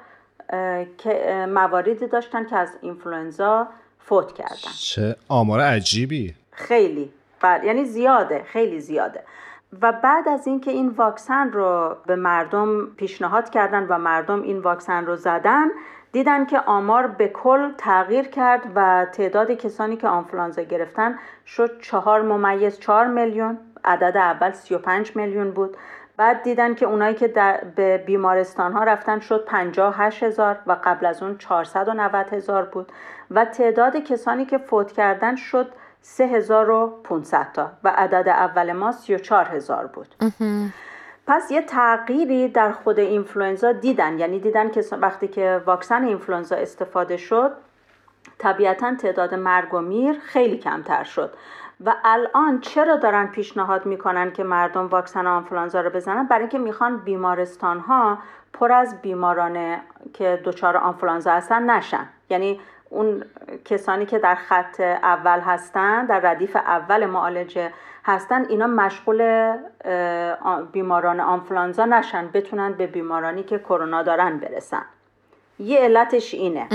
که 0.99 1.47
مواردی 1.49 2.07
داشتن 2.07 2.45
که 2.45 2.57
از 2.57 2.79
اینفلوئنزا 2.81 3.69
فوت 3.99 4.33
کردن. 4.33 4.73
چه 4.79 5.17
آمار 5.29 5.61
عجیبی. 5.61 6.35
خیلی. 6.53 7.13
بله 7.41 7.65
یعنی 7.65 7.85
زیاده 7.85 8.43
خیلی 8.43 8.81
زیاده. 8.81 9.23
و 9.83 9.93
بعد 9.93 10.29
از 10.29 10.47
اینکه 10.47 10.71
این 10.71 10.89
واکسن 10.89 11.53
رو 11.53 11.97
به 12.07 12.17
مردم 12.17 12.87
پیشنهاد 12.87 13.51
کردن 13.51 13.87
و 13.89 13.99
مردم 13.99 14.43
این 14.43 14.59
واکسن 14.59 15.07
رو 15.07 15.17
زدن 15.17 15.69
دیدن 16.13 16.47
که 16.47 16.61
آمار 16.61 17.07
به 17.07 17.29
کل 17.29 17.73
تغییر 17.79 18.29
کرد 18.29 18.63
و 18.75 19.07
تعداد 19.13 19.51
کسانی 19.51 19.97
که 19.97 20.09
آنفلانزا 20.09 20.63
گرفتن 20.63 21.19
شد 21.47 21.81
چهار 21.81 22.23
ممیز 22.23 22.79
چهار 22.79 23.07
میلیون 23.07 23.59
عدد 23.85 24.17
اول 24.17 24.53
35 24.53 25.17
میلیون 25.17 25.51
بود. 25.51 25.77
بعد 26.17 26.43
دیدن 26.43 26.75
که 26.75 26.87
اونایی 26.87 27.15
که 27.15 27.29
در 27.29 27.65
به 27.77 27.99
بیمارستان 27.99 28.73
ها 28.73 28.85
رفتن 28.85 29.21
شد 29.21 29.45
58 29.45 30.23
هزار 30.23 30.59
و 30.67 30.77
قبل 30.85 31.07
از 31.07 31.23
اون 31.23 31.39
490 31.39 32.27
هزار 32.33 32.65
بود 32.65 32.93
و 33.31 33.45
تعداد 33.45 33.97
کسانی 33.97 34.45
که 34.45 34.59
فوت 34.59 34.93
کردن 34.93 35.37
شد 35.37 35.73
3500 36.03 37.53
تا 37.53 37.71
و 37.85 37.93
عدد 37.97 38.29
اول 38.29 38.73
ما 38.73 38.93
34 38.93 39.45
هزار 39.45 39.87
بود. 39.87 40.15
پس 41.29 41.51
یه 41.51 41.63
تغییری 41.63 42.49
در 42.49 42.73
خود 42.73 42.99
اینفلوئنزا 42.99 43.73
دیدن. 43.73 44.19
یعنی 44.19 44.39
دیدن 44.39 44.71
که 44.71 44.85
وقتی 44.93 45.29
که 45.29 45.63
واکسن 45.67 46.05
اینفلوئنزا 46.05 46.57
استفاده 46.57 47.17
شد 47.17 47.53
طبیعتا 48.39 48.95
تعداد 48.95 49.35
مرگ 49.35 49.75
و 49.75 49.81
میر 49.81 50.19
خیلی 50.19 50.59
کمتر 50.59 51.05
شد. 51.05 51.35
و 51.85 51.95
الان 52.05 52.61
چرا 52.61 52.97
دارن 52.97 53.27
پیشنهاد 53.27 53.87
می‌کنن 53.87 54.33
که 54.33 54.45
مردم 54.45 54.87
واکسن 54.87 55.27
آنفلانزا 55.27 55.81
رو 55.81 55.91
بزنن؟ 55.91 56.27
برای 56.27 56.41
اینکه 56.41 56.59
می‌خوان 56.59 56.97
بیمارستان 56.97 57.79
ها 57.79 58.19
پر 58.53 58.73
از 58.73 59.03
بیماران 59.03 59.77
که 60.13 60.41
دچار 60.45 60.77
آنفلانزا 60.77 61.33
هستن 61.33 61.71
نشن. 61.71 62.09
یعنی 62.31 62.61
اون 62.91 63.25
کسانی 63.65 64.07
که 64.07 64.19
در 64.19 64.35
خط 64.35 64.81
اول 64.81 65.41
هستن 65.41 66.07
در 66.07 66.21
ردیف 66.21 66.57
اول 66.57 67.07
معالجه 67.07 67.73
هستن 68.05 68.47
اینا 68.49 68.67
مشغول 68.67 69.53
بیماران 70.73 71.21
آنفلانزا 71.21 71.85
نشن 71.85 72.29
بتونن 72.35 72.73
به 72.73 72.87
بیمارانی 72.87 73.43
که 73.43 73.59
کرونا 73.59 74.03
دارن 74.03 74.39
برسن. 74.39 74.83
یه 75.59 75.79
علتش 75.79 76.35
اینه. 76.35 76.69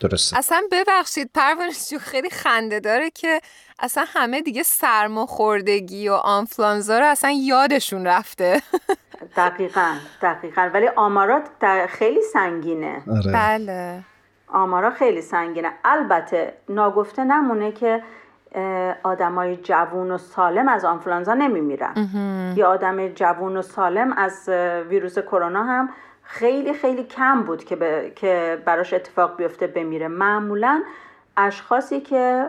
درسته. 0.00 0.38
اصلا 0.38 0.62
ببخشید 0.72 1.30
پروانش 1.34 1.90
جو 1.90 1.98
خیلی 1.98 2.30
خنده 2.30 2.80
داره 2.80 3.10
که 3.10 3.40
اصلا 3.78 4.04
همه 4.08 4.40
دیگه 4.40 4.62
سرماخوردگی 4.62 6.08
و 6.08 6.12
آنفلانزا 6.12 6.98
رو 6.98 7.06
اصلا 7.06 7.30
یادشون 7.30 8.06
رفته. 8.06 8.62
دقیقا 9.36 9.94
دقیقا. 10.22 10.70
ولی 10.74 10.88
آمارات 10.88 11.42
خیلی 11.88 12.22
سنگینه. 12.22 13.02
آره. 13.10 13.32
بله. 13.32 14.04
آمارا 14.48 14.90
خیلی 14.90 15.20
سنگینه. 15.20 15.72
البته 15.84 16.54
ناگفته 16.68 17.24
نمونه 17.24 17.72
که 17.72 18.02
آدمای 19.02 19.56
جوون 19.56 20.10
و 20.10 20.18
سالم 20.18 20.68
از 20.68 20.84
آنفلانزا 20.84 21.34
نمیمیرن. 21.34 21.92
یه 22.56 22.66
آدم 22.66 23.08
جوون 23.08 23.56
و 23.56 23.62
سالم 23.62 24.12
از 24.12 24.48
ویروس 24.88 25.18
کرونا 25.18 25.64
هم 25.64 25.88
خیلی 26.22 26.74
خیلی 26.74 27.04
کم 27.04 27.42
بود 27.42 27.64
که, 27.64 27.76
به- 27.76 28.12
که 28.16 28.62
براش 28.64 28.94
اتفاق 28.94 29.36
بیفته 29.36 29.66
بمیره. 29.66 30.08
معمولا 30.08 30.82
اشخاصی 31.36 32.00
که 32.00 32.46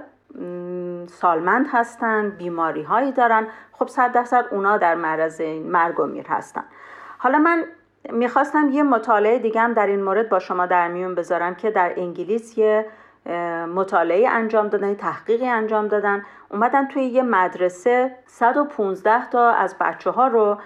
سالمند 1.08 1.68
هستن 1.72 2.30
بیماری 2.30 2.84
هایی 2.84 3.12
دارن. 3.12 3.48
خب 3.72 3.88
صد 3.88 4.12
درصد 4.12 4.46
اونا 4.52 4.78
در 4.78 4.96
معرض 4.96 5.42
مرگ 5.66 6.00
و 6.00 6.06
میر 6.06 6.28
هستن. 6.28 6.64
حالا 7.18 7.38
من 7.38 7.64
می‌خواستم 8.12 8.70
یه 8.70 8.84
مطالعه 8.84 9.40
دیگه 9.40 9.62
هم 9.62 9.74
در 9.74 9.88
این 9.88 10.04
مورد 10.04 10.30
با 10.30 10.40
شما 10.40 10.66
در 10.66 10.88
میون 10.88 11.16
بذارم 11.16 11.56
که 11.56 11.72
در 11.72 11.94
انگلیس 11.98 12.58
یه 12.58 12.86
مطالعه 13.76 14.30
انجام 14.30 14.68
دادن 14.68 14.96
تحقیقی 14.96 15.48
انجام 15.48 15.88
دادن. 15.88 16.26
اومدن 16.50 16.88
توی 16.88 17.04
یه 17.04 17.24
مدرسه 17.24 18.16
115 18.26 19.30
تا 19.30 19.50
از 19.50 19.76
بچه 19.80 20.10
ها 20.12 20.28
رو 20.28 20.58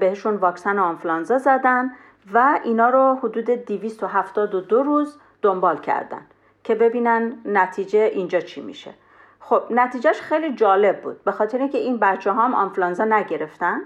بهشون 0.00 0.36
واکسن 0.36 0.78
آنفلانزا 0.78 1.38
زدن 1.38 1.92
و 2.34 2.60
اینا 2.64 2.88
رو 2.88 3.18
حدود 3.22 3.44
272 3.44 4.82
روز 4.82 5.18
دنبال 5.42 5.78
کردن 5.78 6.20
که 6.64 6.74
ببینن 6.74 7.32
نتیجه 7.44 7.98
اینجا 7.98 8.40
چی 8.40 8.60
میشه. 8.60 8.94
خب 9.40 9.62
نتیجهش 9.70 10.20
خیلی 10.20 10.54
جالب 10.54 11.02
بود. 11.02 11.24
به 11.24 11.32
خاطر 11.32 11.58
اینکه 11.58 11.78
این 11.78 11.98
بچه 11.98 12.32
ها 12.32 12.42
هم 12.42 12.54
آنفلانزا 12.54 13.04
نگرفتن 13.04 13.80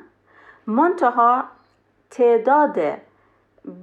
منتها 0.66 1.44
تعداد 2.11 2.79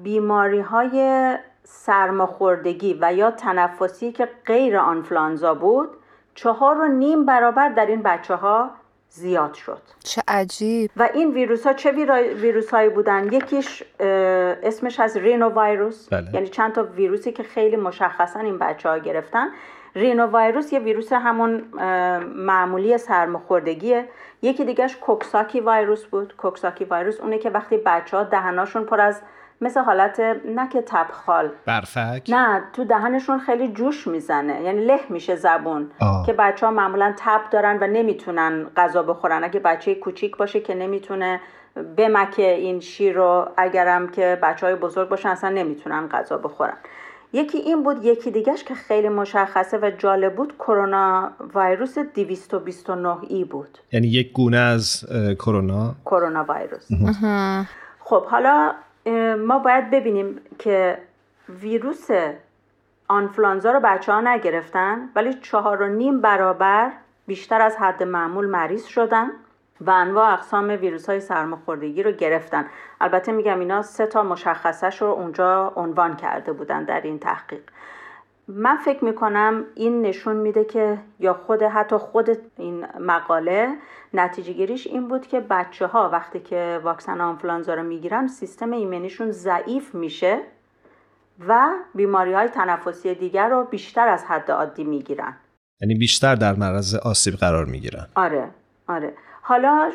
بیماری 0.03 0.59
های 0.59 1.37
سرماخوردگی 1.63 2.97
و 3.01 3.13
یا 3.13 3.31
تنفسی 3.31 4.11
که 4.11 4.29
غیر 4.45 4.77
آنفلانزا 4.77 5.53
بود 5.53 5.89
چهار 6.35 6.81
و 6.81 6.87
نیم 6.87 7.25
برابر 7.25 7.69
در 7.69 7.85
این 7.85 8.01
بچه 8.01 8.35
ها 8.35 8.71
زیاد 9.09 9.53
شد. 9.53 9.81
چه 10.03 10.21
عجیب. 10.27 10.91
و 10.97 11.09
این 11.13 11.33
ویروس 11.33 11.67
ها 11.67 11.73
چه 11.73 11.91
ویروس 12.33 12.69
هایی 12.69 12.89
بودن؟ 12.89 13.33
یکیش 13.33 13.83
اسمش 13.99 14.99
از 14.99 15.17
رینو 15.17 15.49
ویروس 15.61 16.09
بله. 16.09 16.29
یعنی 16.33 16.47
چند 16.47 16.73
تا 16.73 16.83
ویروسی 16.83 17.31
که 17.31 17.43
خیلی 17.43 17.75
مشخصا 17.75 18.39
این 18.39 18.57
بچه 18.57 18.89
ها 18.89 18.97
گرفتن. 18.97 19.47
رینو 19.97 20.37
ویروس 20.37 20.73
یه 20.73 20.79
ویروس 20.79 21.13
همون 21.13 21.63
معمولی 22.35 22.97
سرماخوردگیه 22.97 24.05
یکی 24.41 24.65
دیگهش 24.65 24.95
کوکساکی 24.95 25.59
ویروس 25.59 26.05
بود. 26.05 26.35
کوکساکی 26.37 26.85
ویروس 26.91 27.19
اونه 27.19 27.37
که 27.37 27.49
وقتی 27.49 27.77
بچه 27.85 28.17
ها 28.17 28.23
دهناشون 28.23 28.83
پر 28.83 29.01
از 29.01 29.21
مثل 29.61 29.79
حالت 29.79 30.19
نه 30.45 30.69
که 30.69 30.81
تبخال. 30.81 31.51
برفک؟ 31.65 32.23
نه 32.29 32.63
تو 32.73 32.83
دهنشون 32.83 33.39
خیلی 33.39 33.67
جوش 33.67 34.07
می‌زنه. 34.07 34.61
یعنی 34.61 34.85
له 34.85 34.99
میشه 35.09 35.35
زبون. 35.35 35.91
آه. 35.99 36.25
که 36.25 36.33
بچه 36.33 36.65
ها 36.65 36.71
معمولا 36.71 37.13
تب 37.17 37.41
دارن 37.51 37.77
و 37.81 37.87
نمی‌تونن 37.87 38.67
غذا 38.77 39.03
بخورن. 39.03 39.43
اگه 39.43 39.59
بچه 39.59 39.95
کوچیک 39.95 40.37
باشه 40.37 40.59
که 40.59 40.75
نمی‌تونه 40.75 41.41
بمکه 41.97 42.51
این 42.51 42.79
شیر 42.79 43.15
رو 43.15 43.49
اگرم 43.57 44.07
که 44.07 44.39
بچه 44.41 44.65
های 44.65 44.75
بزرگ 44.75 45.09
باشن 45.09 45.29
اصلا 45.29 45.49
نمی‌تونن 45.49 46.07
غذا 46.07 46.37
بخورن. 46.37 46.77
یکی 47.37 47.57
این 47.57 47.83
بود 47.83 48.05
یکی 48.05 48.31
دیگهش 48.31 48.63
که 48.63 48.75
خیلی 48.75 49.09
مشخصه 49.09 49.77
و 49.77 49.91
جالب 49.97 50.35
بود 50.35 50.53
کرونا 50.57 51.31
ویروس 51.55 51.97
229 51.97 53.17
ای 53.29 53.43
بود. 53.43 53.77
یعنی 53.91 54.07
یک 54.07 54.33
گونه 54.33 54.57
از 54.57 55.05
کرونا؟ 55.39 55.95
کرونا 56.05 56.45
ویروس 56.49 56.87
خب 57.99 58.25
حالا 58.25 58.71
ما 59.47 59.59
باید 59.59 59.91
ببینیم 59.91 60.39
که 60.59 60.97
ویروس 61.49 62.07
آنفلانزا 63.07 63.71
رو 63.71 63.79
بچه 63.83 64.11
ها 64.11 64.21
نگرفتن 64.21 65.09
ولی 65.15 65.33
چهار 65.33 65.81
و 65.81 65.87
نیم 65.87 66.21
برابر 66.21 66.91
بیشتر 67.27 67.61
از 67.61 67.75
حد 67.75 68.03
معمول 68.03 68.45
مریض 68.45 68.85
شدن. 68.85 69.27
و 69.81 69.89
انواع 69.89 70.33
اقسام 70.33 70.69
ویروس 70.69 71.09
های 71.09 71.19
سرماخوردگی 71.19 72.03
رو 72.03 72.11
گرفتن. 72.11 72.65
البته 73.01 73.31
میگم 73.31 73.59
اینا 73.59 73.81
سه 73.81 74.05
تا 74.05 74.23
مشخصش 74.23 75.01
رو 75.01 75.07
اونجا 75.07 75.73
عنوان 75.75 76.15
کرده 76.15 76.53
بودن 76.53 76.83
در 76.83 77.01
این 77.01 77.19
تحقیق. 77.19 77.61
من 78.47 78.77
فکر 78.77 79.05
می‌کنم 79.05 79.63
این 79.75 80.01
نشون 80.01 80.35
میده 80.35 80.65
که 80.65 80.97
یا 81.19 81.33
خود 81.33 81.63
حتی 81.63 81.97
خود 81.97 82.29
این 82.57 82.85
مقاله 82.99 83.69
نتیجه 84.13 84.53
گیریش 84.53 84.87
این 84.87 85.07
بود 85.07 85.27
که 85.27 85.39
بچه 85.39 85.87
ها 85.87 86.09
وقتی 86.09 86.39
که 86.39 86.79
واکسن 86.83 87.21
آنفلانزا 87.21 87.73
رو 87.73 87.83
می‌گیرن 87.83 88.27
سیستم 88.27 88.71
ایمنیشون 88.71 89.31
ضعیف 89.31 89.95
میشه 89.95 90.39
و 91.47 91.67
بیماری 91.95 92.33
های 92.33 92.47
تنفسی 92.47 93.15
دیگر 93.15 93.49
رو 93.49 93.63
بیشتر 93.63 94.07
از 94.07 94.25
حد 94.25 94.51
عادی 94.51 94.83
می‌گیرن. 94.83 95.33
یعنی 95.81 95.95
بیشتر 95.95 96.35
در 96.35 96.53
معرض 96.53 96.95
آسیب 96.95 97.33
قرار 97.33 97.65
می‌گیرن. 97.65 98.07
آره 98.15 98.49
آره. 98.87 99.13
حالا 99.47 99.91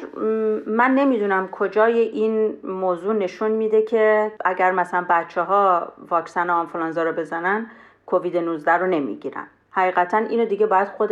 من 0.66 0.94
نمی‌دونم 0.94 1.48
کجای 1.48 1.98
این 1.98 2.58
موضوع 2.64 3.14
نشون 3.14 3.50
میده 3.50 3.82
که 3.82 4.32
اگر 4.44 4.70
مثلا 4.70 5.06
بچه 5.08 5.42
ها 5.42 5.92
واکسن 6.08 6.50
آنفلانزا 6.50 7.02
رو 7.02 7.12
بزنن 7.12 7.66
کووید 8.06 8.36
19 8.36 8.72
رو 8.72 8.86
نمی‌گیرن. 8.86 9.46
حقیقتا 9.70 10.16
اینو 10.18 10.44
دیگه 10.44 10.66
باید 10.66 10.88
خود 10.88 11.10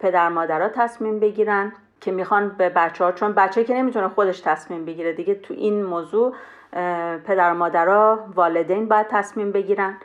پدر 0.00 0.28
مادرها 0.28 0.68
تصمیم 0.68 1.20
بگیرن 1.20 1.72
که 2.00 2.12
می‌خوان 2.12 2.48
به 2.48 2.68
بچه 2.68 3.04
ها 3.04 3.12
چون 3.12 3.32
بچه 3.32 3.64
که 3.64 3.74
نمی‌تونه 3.74 4.08
خودش 4.08 4.40
تصمیم 4.40 4.84
بگیره 4.84 5.12
دیگه 5.12 5.34
تو 5.34 5.54
این 5.54 5.84
موضوع 5.84 6.34
پدر 7.26 7.52
مادرها 7.52 8.18
والدین 8.34 8.88
باید 8.88 9.06
تصمیم 9.08 9.52
بگیرن. 9.52 9.96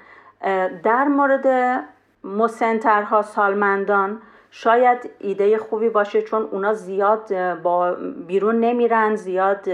در 0.84 1.08
مورد 1.08 1.80
مسنترها 2.24 3.22
سالمندان 3.22 4.22
شاید 4.52 5.10
ایده 5.20 5.58
خوبی 5.58 5.90
باشه 5.90 6.22
چون 6.22 6.42
اونا 6.42 6.74
زیاد 6.74 7.34
با 7.64 7.98
بیرون 8.28 8.60
نمیرن 8.60 9.16
زیاد 9.16 9.70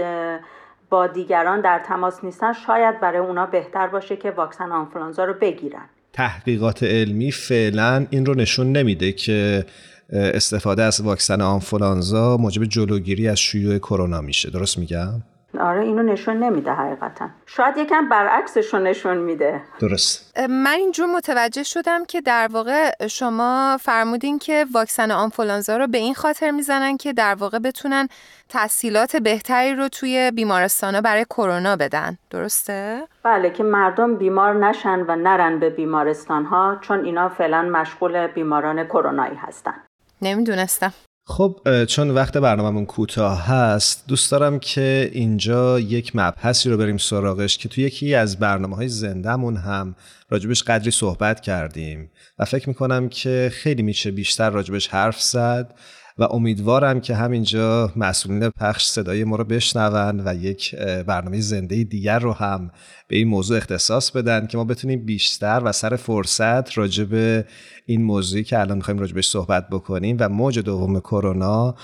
با 0.90 1.06
دیگران 1.06 1.60
در 1.60 1.82
تماس 1.86 2.24
نیستن. 2.24 2.52
شاید 2.52 3.00
برای 3.00 3.18
اونا 3.18 3.46
بهتر 3.46 3.86
باشه 3.86 4.16
که 4.16 4.30
واکسن 4.30 4.72
آنفلانزا 4.72 5.24
رو 5.24 5.34
بگیرن. 5.34 5.88
تحقیقات 6.12 6.82
علمی 6.82 7.32
فعلا 7.32 8.06
این 8.10 8.26
رو 8.26 8.34
نشون 8.34 8.72
نمیده 8.72 9.12
که 9.12 9.66
استفاده 10.12 10.82
از 10.82 11.00
واکسن 11.00 11.40
آنفولانزا 11.40 12.36
موجب 12.36 12.64
جلوگیری 12.64 13.28
از 13.28 13.38
شیوع 13.38 13.78
کرونا 13.78 14.20
میشه. 14.20 14.50
درست 14.50 14.78
میگم؟ 14.78 15.22
آره 15.58 15.84
اینو 15.84 16.02
نشون 16.02 16.36
نمیده 16.36 16.72
حقیقتا. 16.72 17.28
شاید 17.46 17.76
یکم 17.76 18.08
برعکسش 18.08 18.74
رو 18.74 18.80
نشون 18.80 19.16
میده. 19.16 19.60
درست. 19.78 20.38
من 20.48 20.66
اینجور 20.66 21.06
متوجه 21.06 21.62
شدم 21.62 22.04
که 22.04 22.20
در 22.20 22.48
واقع 22.52 23.06
شما 23.06 23.78
فرمودین 23.80 24.38
که 24.38 24.66
واکسن 24.72 25.10
آنفولانزا 25.10 25.76
رو 25.76 25.86
به 25.86 25.98
این 25.98 26.14
خاطر 26.14 26.50
می‌زنن 26.50 26.96
که 26.96 27.12
در 27.12 27.34
واقع 27.34 27.58
بتونن 27.58 28.08
تحصیلات 28.48 29.16
بهتری 29.16 29.74
رو 29.74 29.88
توی 29.88 30.30
بیمارستان 30.30 31.00
برای 31.00 31.24
کرونا 31.24 31.76
بدن. 31.76 32.18
درسته؟ 32.30 33.02
بله 33.22 33.50
که 33.50 33.62
مردم 33.62 34.16
بیمار 34.16 34.54
نشن 34.54 35.00
و 35.00 35.16
نرن 35.16 35.58
به 35.58 35.70
بیمارستان 35.70 36.44
ها 36.44 36.78
چون 36.80 37.04
اینا 37.04 37.28
فعلا 37.28 37.62
مشغول 37.62 38.26
بیماران 38.26 38.84
کرونایی 38.84 39.34
هستن. 39.34 39.74
نمی‌دونستم. 40.22 40.92
خب 41.28 41.84
چون 41.84 42.10
وقت 42.10 42.36
برنامهمون 42.36 42.86
کوتاه 42.86 43.46
هست 43.46 44.04
دوست 44.08 44.30
دارم 44.30 44.58
که 44.58 45.10
اینجا 45.12 45.80
یک 45.80 46.16
مبحثی 46.16 46.70
رو 46.70 46.76
بریم 46.76 46.96
سراغش 46.96 47.58
که 47.58 47.68
توی 47.68 47.84
یکی 47.84 48.14
از 48.14 48.38
برنامه 48.38 48.76
های 48.76 48.88
زندهمون 48.88 49.56
هم 49.56 49.96
راجبش 50.30 50.62
قدری 50.62 50.90
صحبت 50.90 51.40
کردیم 51.40 52.10
و 52.38 52.44
فکر 52.44 52.68
می‌کنم 52.68 53.08
که 53.08 53.50
خیلی 53.52 53.82
میشه 53.82 54.10
بیشتر 54.10 54.50
راجبش 54.50 54.88
حرف 54.88 55.22
زد. 55.22 55.74
و 56.18 56.24
امیدوارم 56.24 57.00
که 57.00 57.14
همینجا 57.14 57.92
مسئولین 57.96 58.50
پخش 58.50 58.84
صدای 58.84 59.24
ما 59.24 59.36
رو 59.36 59.44
بشنون 59.44 60.22
و 60.28 60.34
یک 60.34 60.74
برنامه 61.06 61.40
زنده 61.40 61.84
دیگر 61.84 62.18
رو 62.18 62.32
هم 62.32 62.70
به 63.08 63.16
این 63.16 63.28
موضوع 63.28 63.56
اختصاص 63.56 64.10
بدن 64.10 64.46
که 64.46 64.58
ما 64.58 64.64
بتونیم 64.64 65.04
بیشتر 65.04 65.62
و 65.64 65.72
سر 65.72 65.96
فرصت 65.96 66.78
راجب 66.78 67.44
این 67.86 68.02
موضوعی 68.02 68.44
که 68.44 68.60
الان 68.60 68.76
می‌خوایم 68.76 69.00
راجبش 69.00 69.28
صحبت 69.28 69.68
بکنیم 69.68 70.16
و 70.20 70.28
موج 70.28 70.58
دوم 70.58 71.00
کرونا 71.00 71.74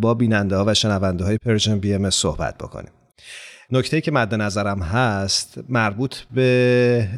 با 0.00 0.14
بیننده 0.14 0.56
ها 0.56 0.64
و 0.64 0.74
شنونده 0.74 1.24
های 1.24 1.38
پرژن 1.38 1.78
بی 1.78 1.94
ام 1.94 2.10
صحبت 2.10 2.58
بکنیم. 2.58 2.90
نکته 3.70 4.00
که 4.00 4.12
مد 4.12 4.34
نظرم 4.34 4.82
هست 4.82 5.58
مربوط 5.68 6.16
به 6.34 7.08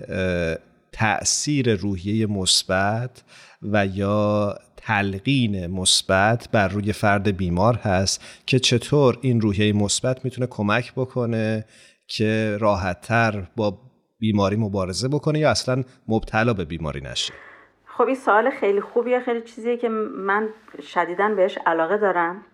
تأثیر 0.93 1.75
روحیه 1.75 2.27
مثبت 2.27 3.23
و 3.63 3.87
یا 3.87 4.59
تلقین 4.87 5.67
مثبت 5.67 6.49
بر 6.53 6.69
روی 6.69 6.93
فرد 6.93 7.37
بیمار 7.37 7.75
هست 7.75 8.43
که 8.47 8.59
چطور 8.59 9.19
این 9.21 9.41
روحیه 9.41 9.73
مثبت 9.73 10.25
می‌تونه 10.25 10.47
کمک 10.47 10.93
بکنه 10.97 11.65
که 12.07 12.57
راحتتر 12.61 13.43
با 13.57 13.79
بیماری 14.19 14.57
مبارزه 14.57 15.09
بکنه 15.09 15.39
یا 15.39 15.51
اصلا 15.51 15.83
مبتلا 16.09 16.53
به 16.53 16.65
بیماری 16.65 17.01
نشه؟ 17.01 17.35
خب 17.87 18.05
این 18.07 18.15
سوال 18.15 18.51
خیلی 18.51 18.81
خوبیه 18.81 19.21
خیلی 19.21 19.41
چیزیه 19.41 19.77
که 19.77 19.89
من 19.89 20.49
شدیدا 20.83 21.29
بهش 21.29 21.59
علاقه 21.67 21.97
دارم 21.97 22.45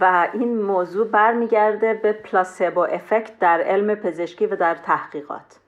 و 0.00 0.28
این 0.34 0.62
موضوع 0.62 1.08
برمیگرده 1.08 1.94
به 1.94 2.12
پلاسبو 2.12 2.80
افکت 2.80 3.38
در 3.40 3.60
علم 3.60 3.94
پزشکی 3.94 4.46
و 4.46 4.56
در 4.56 4.74
تحقیقات. 4.74 5.60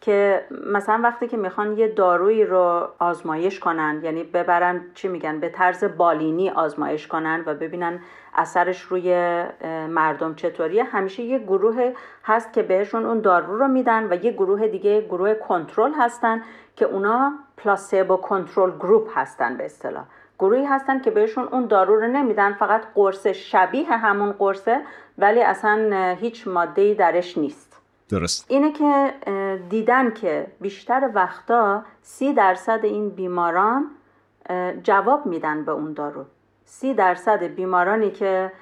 که 0.00 0.44
مثلا 0.66 1.00
وقتی 1.02 1.28
که 1.28 1.36
می‌خوان 1.36 1.78
یه 1.78 1.88
دارویی 1.88 2.44
رو 2.44 2.88
آزمایش 2.98 3.60
کنن 3.60 4.00
یعنی 4.02 4.22
ببرن 4.22 4.84
چی 4.94 5.08
میگن 5.08 5.40
به 5.40 5.48
طرز 5.48 5.84
بالینی 5.84 6.50
آزمایش 6.50 7.06
کنن 7.06 7.42
و 7.46 7.54
ببینن 7.54 8.00
اثرش 8.34 8.82
روی 8.82 9.44
مردم 9.88 10.34
چطوریه 10.34 10.84
همیشه 10.84 11.22
یه 11.22 11.38
گروه 11.38 11.92
هست 12.24 12.52
که 12.52 12.62
بهشون 12.62 13.06
اون 13.06 13.20
دارو 13.20 13.58
رو 13.58 13.68
میدن 13.68 14.12
و 14.12 14.24
یه 14.24 14.32
گروه 14.32 14.68
دیگه 14.68 15.00
گروه 15.00 15.34
کنترل 15.34 15.92
هستن 15.92 16.42
که 16.76 16.84
اونا 16.84 17.32
پلاسیبو 17.56 18.16
کنترل 18.16 18.70
گروپ 18.70 19.10
هستن 19.14 19.56
به 19.56 19.64
اصطلاح. 19.64 20.04
گروهی 20.38 20.64
هستن 20.64 21.00
که 21.00 21.10
بهشون 21.10 21.44
اون 21.44 21.66
دارو 21.66 22.00
رو 22.00 22.06
نمیدن 22.06 22.52
فقط 22.52 22.82
قرص 22.94 23.26
شبیه 23.26 23.92
همون 23.92 24.32
قرصه 24.32 24.80
ولی 25.18 25.42
اصلا 25.42 26.16
هیچ 26.20 26.48
ماده 26.48 26.94
درش 26.94 27.38
نیست. 27.38 27.75
درست. 28.08 28.46
اینه 28.48 28.72
که 28.72 29.12
دیدن 29.68 30.10
که 30.10 30.46
بیشتر 30.60 31.10
وقتا 31.14 31.84
سی 32.02 32.32
درصد 32.32 32.80
این 32.82 33.10
بیماران 33.10 33.90
جواب 34.82 35.26
میدن 35.26 35.64
به 35.64 35.72
اون 35.72 35.92
دارو. 35.92 36.24
سی 36.64 36.94
درصد 36.94 37.42
بیمارانی 37.42 38.10
که 38.10 38.52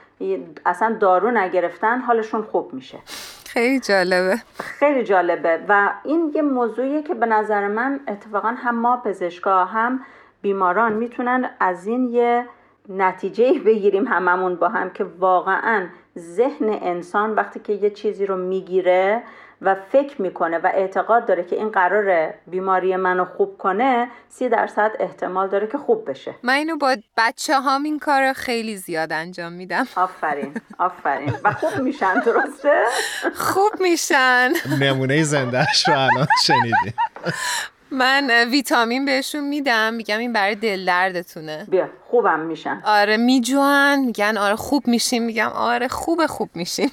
اصلا 0.67 0.97
دارو 1.01 1.31
نگرفتن 1.31 2.01
حالشون 2.01 2.43
خوب 2.43 2.75
میشه. 2.75 2.99
خیلی 3.47 3.81
جالبه. 3.81 4.37
خیلی 4.59 5.05
جالبه. 5.05 5.61
و 5.69 5.93
این 6.05 6.33
یه 6.35 6.43
موضوعیه 6.43 7.03
که 7.03 7.15
به 7.15 7.27
نظر 7.27 7.69
من 7.69 8.01
اتفاقا 8.09 8.49
هم 8.49 8.75
ما 8.75 8.97
پزشکا 8.97 9.65
هم 9.65 10.01
بیماران 10.43 10.93
می‌تونن 10.93 11.51
از 11.61 11.87
این 11.87 12.05
یه 12.05 12.47
نتیجه 12.89 13.59
بگیریم 13.67 14.07
هممون 14.07 14.57
با 14.57 14.69
هم 14.69 14.91
که 14.91 15.05
واقعا 15.05 15.87
ذهن 16.19 16.69
انسان 16.83 17.35
وقتی 17.35 17.61
که 17.61 17.73
یه 17.73 17.91
چیزی 17.91 18.27
رو 18.27 18.37
می‌گیره 18.37 19.23
و 19.63 19.75
فکر 19.75 20.23
می‌کنه 20.23 20.59
و 20.59 20.71
اعتقاد 20.75 21.27
داره 21.27 21.45
که 21.45 21.57
این 21.57 21.69
قرار 21.69 22.35
بیماری 22.47 22.97
منو 22.97 23.25
خوب 23.25 23.59
کنه 23.59 24.09
سی 24.29 24.49
درصد 24.49 24.91
احتمال 24.99 25.49
داره 25.49 25.67
که 25.67 25.79
خوب 25.79 26.11
بشه. 26.11 26.35
من 26.43 26.53
اینو 26.55 26.77
با 26.77 26.97
بچه 27.17 27.61
هام 27.61 27.83
این 27.83 27.99
کار 27.99 28.33
خیلی 28.33 28.77
زیاد 28.77 29.13
انجام 29.13 29.53
میدم. 29.53 29.87
آفرین 29.97 30.55
آفرین. 30.79 31.33
و 31.45 31.53
خوب 31.53 31.83
میشن 31.83 32.21
درسته؟ 32.21 32.85
خوب 33.53 33.73
میشن. 33.81 34.53
نمونه 34.81 35.23
زندهش 35.23 35.89
رو 35.89 35.95
الان 35.99 36.27
شنیدیم 36.43 36.95
من 37.95 38.31
ویتامین 38.51 39.05
بهشون 39.05 39.45
میدم. 39.49 39.95
میگم 39.95 40.19
این 40.19 40.33
برای 40.33 40.55
دل 40.55 40.85
دردتونه. 40.85 41.67
بیا 41.71 41.89
خوبم 42.11 42.41
میشن. 42.41 42.83
آره 42.85 43.17
میجوان. 43.17 43.99
میگن 43.99 44.37
آره 44.37 44.57
خوب 44.57 44.87
میشین 44.87 45.23
میگم 45.25 45.49
آره 45.49 45.89
خوب 45.89 46.27
خوب 46.27 46.51
میشین 46.55 46.91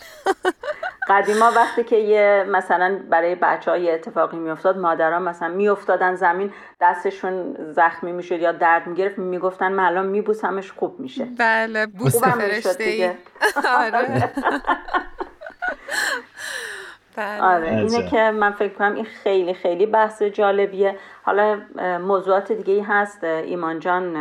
قدیما 1.08 1.52
وقتی 1.56 1.84
که 1.84 1.96
یه 1.96 2.46
مثلا 2.50 3.00
برای 3.10 3.36
بچه 3.36 3.72
های 3.72 3.92
اتفاقی 3.92 4.38
میافتاد 4.38 4.78
مادران 4.78 5.22
مثلا 5.22 5.48
میافتادن 5.48 6.16
زمین 6.16 6.54
دستشون 6.82 7.56
زخمی 7.72 8.12
می‌شد 8.12 8.40
یا 8.40 8.52
درد 8.52 8.88
می‌گرفت 8.88 9.18
می‌گفتن 9.18 9.72
من 9.72 9.84
الان 9.86 10.06
میبوسمش 10.08 10.72
خوب 10.72 11.00
میشه. 11.00 11.28
بله 11.38 11.86
بوس 11.86 12.24
فرشته 12.24 13.18
آره. 13.80 14.30
بله. 17.16 17.42
آره 17.42 17.70
اینه 17.70 17.98
عجب. 17.98 18.08
که 18.08 18.32
من 18.32 18.52
فکر 18.52 18.74
کنم 18.74 18.96
این 18.96 19.06
خیلی 19.06 19.54
خیلی 19.54 19.86
بحث 19.86 20.22
جالبیه 20.22 20.96
حالا 21.24 21.62
موضوعات 22.08 22.52
دیگه 22.52 22.74
ای 22.74 22.80
هست 22.80 23.24
ایمان 23.24 23.80
جان 23.80 24.16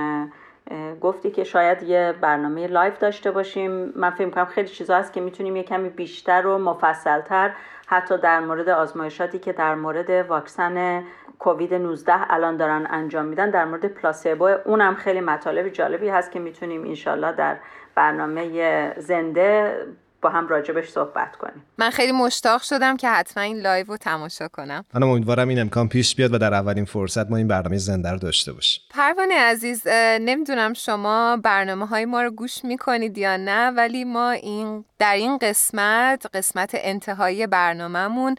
گفتی 1.00 1.31
که 1.31 1.44
شاید 1.44 1.83
یه 1.83 2.14
برنامه 2.20 2.66
live 2.66 2.98
داشته 2.98 3.31
باشیم 3.31 3.70
من 3.96 4.11
فکر 4.11 4.31
کنم 4.31 4.44
خیلی 4.44 4.68
چیزا 4.68 4.96
هست 4.96 5.12
که 5.12 5.20
می‌تونیم 5.20 5.57
یه 5.57 5.62
کمی 5.62 5.88
بیشتر 5.88 6.46
و 6.46 6.59
مفصلتر 6.59 7.53
حتی 7.87 8.18
در 8.18 8.40
مورد 8.40 8.68
آزمایشاتی 8.68 9.38
که 9.38 9.53
در 9.53 9.74
مورد 9.74 10.11
واکسن 10.11 11.05
کووید 11.38 11.74
19 11.74 12.33
الان 12.33 12.57
دارن 12.57 12.87
انجام 12.90 13.24
میدن 13.24 13.50
در 13.50 13.64
مورد 13.64 13.87
پلاسبو 13.87 14.44
اونم 14.44 14.94
خیلی 14.94 15.20
مطالب 15.20 15.68
جالبی 15.68 16.09
هست 16.09 16.31
که 16.31 16.38
می‌تونیم 16.38 16.85
انشالله 16.85 17.33
در 17.33 17.57
برنامه 17.94 18.94
زنده 18.98 19.76
با 20.22 20.30
هم 20.30 20.48
راجبش 20.48 20.88
صحبت 20.88 21.37
کنیم. 21.37 21.62
من 21.78 21.90
خیلی 21.90 22.12
مشتاق 22.12 22.62
شدم 22.62 22.96
که 22.96 23.09
حتما 23.09 23.42
این 23.42 23.61
live 23.61 23.87
رو 23.87 23.96
تماشا 23.96 24.48
کنم. 24.48 24.85
من 24.94 25.02
امیدوارم 25.02 25.48
این 25.48 25.61
امکان 25.61 25.88
پیش 25.88 26.14
بیاد 26.16 26.35
و 26.35 26.38
در 26.38 26.54
اولین 26.54 26.85
فرصت 26.85 27.30
ما 27.30 27.37
این 27.37 27.48
برنامه 27.48 27.78
زنده 27.78 28.11
رو 28.11 28.18
داشته 28.18 28.52
باشیم. 28.52 28.83
پروانه 28.90 29.35
عزیز 29.35 29.87
نمی‌دونم 30.20 30.72
شما 30.72 31.37
برنامه 31.37 31.87
های 31.87 32.04
ما 32.04 32.22
رو 32.22 32.30
گوش 32.30 32.64
می‌کنید 32.64 33.18
یا 33.18 33.37
نه 33.37 33.70
ولی 33.70 34.04
ما 34.04 34.30
این 34.30 34.85
در 34.98 35.14
این 35.14 35.38
قسمت 35.38 36.26
قسمت 36.35 36.70
انتهایی 36.74 37.46
برنامهمون 37.46 38.35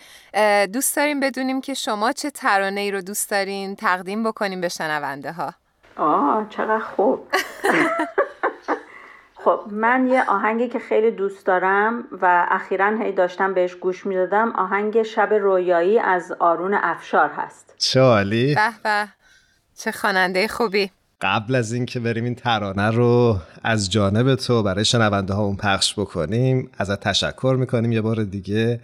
دوست 0.73 0.95
داریم 0.95 1.19
بدونیم 1.19 1.61
که 1.61 1.73
شما 1.73 2.11
چه 2.11 2.31
ترانه 2.31 2.81
ای 2.81 2.91
رو 2.91 3.01
دوست 3.01 3.31
دارین 3.31 3.75
تقدیم 3.75 4.23
بکنیم 4.23 4.61
به 4.61 4.69
شنونده 4.69 5.31
ها 5.31 5.53
آه 5.97 6.45
چقدر 6.49 6.79
خوب. 6.79 7.27
خب 9.45 9.59
من 9.71 10.07
یه 10.07 10.23
آهنگی 10.27 10.67
که 10.67 10.79
خیلی 10.79 11.11
دوست 11.11 11.45
دارم 11.45 12.03
و 12.21 12.47
اخیرا 12.51 12.97
هی 12.97 13.11
داشتم 13.11 13.53
بهش 13.53 13.75
گوش 13.75 14.05
می‌دادم 14.05 14.51
آهنگ 14.51 15.03
شب 15.03 15.33
رویایی 15.33 15.99
از 15.99 16.31
آرون 16.39 16.73
افشار 16.73 17.29
هست. 17.29 17.75
چه 17.77 17.99
عالی. 17.99 18.55
به 18.55 18.69
به 18.83 19.07
چه 19.77 19.91
خواننده 19.91 20.47
خوبی. 20.47 20.91
قبل 21.21 21.55
از 21.55 21.73
اینکه 21.73 21.99
بریم 21.99 22.23
این 22.23 22.35
ترانه 22.35 22.91
رو 22.91 23.37
از 23.63 23.91
جانب 23.91 24.35
تو 24.35 24.63
برای 24.63 24.85
شنونده 24.85 25.33
ها 25.33 25.43
اون 25.43 25.55
پخش 25.55 25.99
بکنیم 25.99 26.71
ازت 26.77 26.99
تشکر 26.99 27.55
می‌کنیم 27.59 27.91
یه 27.91 28.01
بار 28.01 28.23
دیگه 28.23 28.79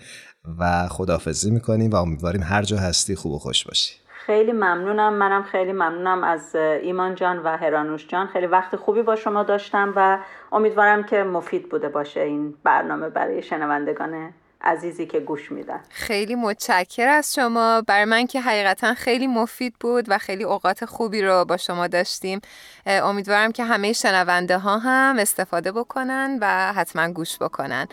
و 0.60 0.88
خدافزی 0.88 1.52
می‌کنیم 1.52 1.92
و 1.92 1.96
امیدواریم 1.96 2.44
هر 2.44 2.62
جا 2.62 2.78
هستی 2.78 3.16
خوب 3.16 3.32
و 3.32 3.40
خوش 3.40 3.64
باشی. 3.64 3.94
خیلی 4.28 4.52
ممنونم. 4.52 5.14
منم 5.14 5.44
خیلی 5.44 5.74
ممنونم 5.74 6.24
از 6.24 6.56
ایمان 6.56 7.16
جان 7.16 7.40
و 7.44 7.58
هرانوش 7.58 8.08
جان. 8.08 8.28
خیلی 8.28 8.46
وقت 8.46 8.76
خوبی 8.76 9.02
با 9.02 9.16
شما 9.16 9.44
داشتم 9.44 9.94
و 9.96 10.20
امیدوارم 10.52 11.04
که 11.04 11.24
مفید 11.24 11.70
بوده 11.70 11.90
باشه 11.90 12.20
این 12.20 12.54
برنامه 12.64 13.10
برای 13.10 13.42
شنوندگان 13.42 14.34
عزیزی 14.68 15.06
که 15.06 15.20
گوش 15.20 15.52
میدن. 15.52 15.80
خیلی 15.90 16.36
متشکر 16.36 17.08
از 17.08 17.36
شما. 17.36 17.82
برای 17.88 18.06
من 18.06 18.28
که 18.28 18.42
حقیقتا 18.42 18.94
خیلی 18.94 19.28
مفید 19.28 19.74
بود 19.80 20.06
و 20.08 20.18
خیلی 20.18 20.44
اوقات 20.44 20.86
خوبی 20.86 21.22
رو 21.22 21.46
با 21.46 21.58
شما 21.58 21.88
داشتیم. 21.88 22.42
امیدوارم 22.86 23.52
که 23.52 23.64
همه 23.64 23.94
شنونده 23.94 24.58
ها 24.58 24.78
هم 24.78 25.20
استفاده 25.20 25.72
بکنن 25.72 26.38
و 26.42 26.74
حتما 26.74 27.12
گوش 27.12 27.38
بکنن. 27.38 27.88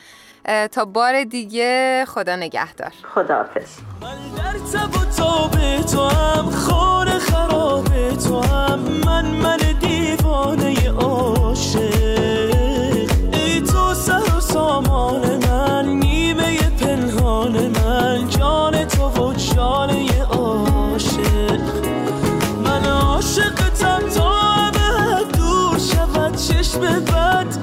تا 0.73 0.85
بار 0.85 1.25
دیگه 1.25 2.05
خدا 2.09 2.37
نگهدار. 2.37 2.93
خداحافظ. 3.15 3.79
من 4.03 4.17
در 4.37 4.59
تب 4.79 4.97
و 4.97 5.05
تاب 5.17 5.83
تو 5.93 6.09
هم 6.09 6.51
خور 6.51 7.19
خراب 7.19 8.17
تو 8.17 8.41
هم 8.41 8.79
من 8.79 9.27
من 9.27 9.57
دیوانه 9.57 10.91
عاشق. 10.91 11.81
ای 13.33 13.61
تو 13.61 13.95
سر 13.95 14.37
و 14.37 14.41
سامان 14.41 15.44
شود 26.75 27.51
چشم 27.51 27.54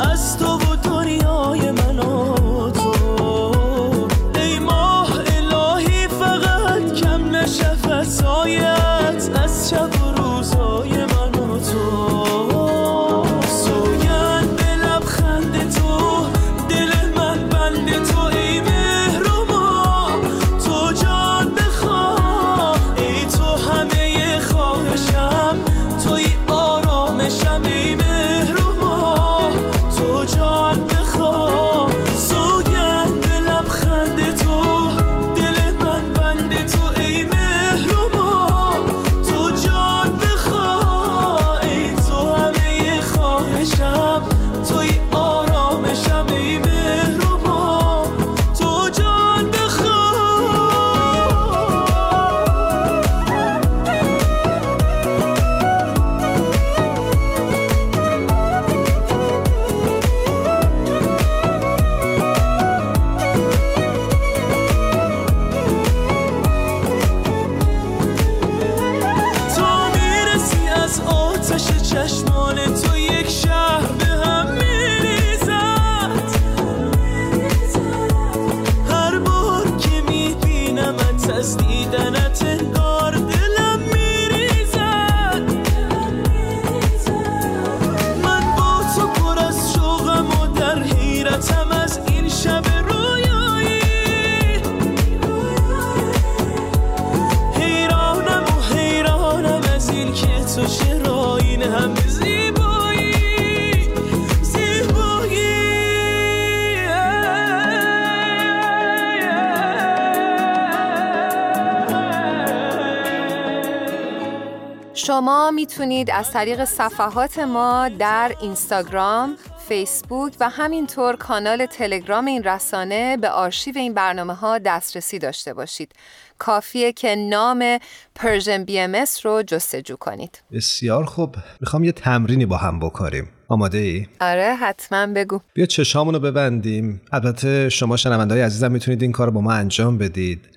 می‌تونید 115.82 116.12
از 116.12 116.32
طریق 116.32 116.66
صفحات 116.66 117.40
ما 117.40 117.90
در 118.00 118.36
اینستاگرام، 118.42 119.36
فیسبوک 119.68 120.34
و 120.40 120.50
همینطور 120.50 121.16
کانال 121.16 121.66
تلگرام 121.66 122.26
این 122.26 122.44
رسانه 122.44 123.18
به 123.18 123.30
آرشیو 123.30 123.78
این 123.78 123.94
برنامه 123.94 124.34
ها 124.34 124.58
دسترسی 124.58 125.20
داشته 125.20 125.54
باشید. 125.54 125.92
کافیه 126.38 126.94
که 126.94 127.16
نام 127.16 127.80
پرژن 128.16 128.64
بی 128.64 128.80
ام 128.80 129.06
رو 129.24 129.44
جستجو 129.44 129.96
کنید. 129.96 130.44
بسیار 130.52 131.06
خوب 131.06 131.36
می‌خوام 131.62 131.84
یه 131.84 131.92
تمرینی 131.92 132.46
با 132.46 132.58
هم 132.58 132.80
بکنیم 132.80 133.30
آماده 133.48 133.78
ای؟ 133.78 134.08
آره 134.20 134.56
حتما 134.56 135.08
بگو. 135.14 135.40
بیا 135.54 135.66
چشامونو 135.66 136.20
ببندیم 136.20 137.02
البته 137.12 137.70
شما 137.70 137.98
شنونده 137.98 138.34
های 138.34 138.44
عزیزم 138.44 138.72
می‌تونید 138.72 139.02
این 139.02 139.12
کار 139.12 139.28
رو 139.28 139.34
با 139.34 139.42
ما 139.42 139.54
انجام 139.54 139.98
بدید 139.98 140.50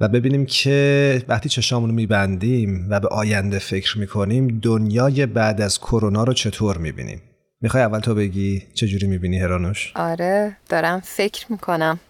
و 0.00 0.08
ببینیم 0.08 0.46
که 0.46 1.22
وقتی 1.28 1.48
چشامونو 1.48 1.92
میبندیم 1.92 2.86
و 2.90 3.00
به 3.00 3.08
آینده 3.08 3.58
فکر 3.58 3.98
می‌کنیم 3.98 4.58
دنیای 4.62 5.26
بعد 5.26 5.60
از 5.60 5.78
کرونا 5.78 6.24
رو 6.24 6.32
چطور 6.32 6.78
می‌بینیم 6.78 7.22
می‌خوای 7.60 7.82
اول 7.82 8.00
تو 8.00 8.14
بگی 8.14 8.62
چجوری 8.74 9.06
می‌بینی 9.06 9.38
هرانوش؟ 9.38 9.92
آره 9.96 10.56
دارم 10.68 11.00
فکر 11.00 11.46
می‌کنم. 11.52 12.00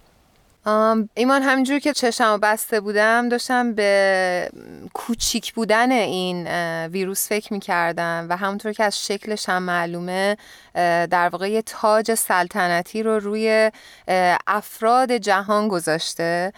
ایمان 0.66 1.42
همینجور 1.42 1.78
که 1.78 1.92
چشم 1.92 2.40
بسته 2.40 2.80
بودم 2.80 3.28
داشتم 3.28 3.74
به 3.74 4.50
کوچیک 4.94 5.54
بودن 5.54 5.92
این 5.92 6.46
ویروس 6.86 7.28
فکر 7.28 7.52
می 7.52 7.60
کردم 7.60 8.26
و 8.30 8.36
همونطور 8.36 8.72
که 8.72 8.84
از 8.84 9.06
شکلش 9.06 9.48
هم 9.48 9.62
معلومه 9.62 10.36
در 11.10 11.28
واقع 11.28 11.50
یه 11.50 11.62
تاج 11.62 12.14
سلطنتی 12.14 13.02
رو 13.02 13.18
روی 13.18 13.70
افراد 14.46 15.12
جهان 15.12 15.68
گذاشته. 15.68 16.52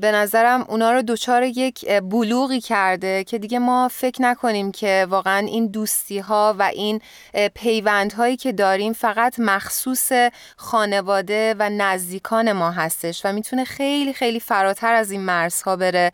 به 0.00 0.12
نظرم 0.14 0.64
اونا 0.68 0.92
رو 0.92 1.02
دوچار 1.02 1.42
یک 1.42 1.90
بلوغی 1.90 2.60
کرده 2.60 3.24
که 3.24 3.38
دیگه 3.38 3.58
ما 3.58 3.88
فکر 3.88 4.22
نکنیم 4.22 4.72
که 4.72 5.06
واقعا 5.10 5.38
این 5.38 5.66
دوستی 5.66 6.18
ها 6.18 6.56
و 6.58 6.62
این 6.62 7.00
پیوند 7.54 8.12
هایی 8.12 8.36
که 8.36 8.52
داریم 8.52 8.92
فقط 8.92 9.34
مخصوص 9.38 10.12
خانواده 10.56 11.54
و 11.58 11.70
نزدیکان 11.70 12.52
ما 12.52 12.70
هستش. 12.70 13.21
و 13.24 13.32
می‌تونه 13.32 13.64
خیلی 13.64 14.12
خیلی 14.12 14.40
فراتر 14.40 14.94
از 14.94 15.10
این 15.10 15.20
مرزها 15.20 15.76
بره 15.76 16.12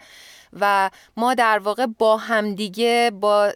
و 0.60 0.90
ما 1.16 1.34
در 1.34 1.58
واقع 1.58 1.86
با 1.86 2.16
همدیگه 2.16 3.12
با 3.20 3.52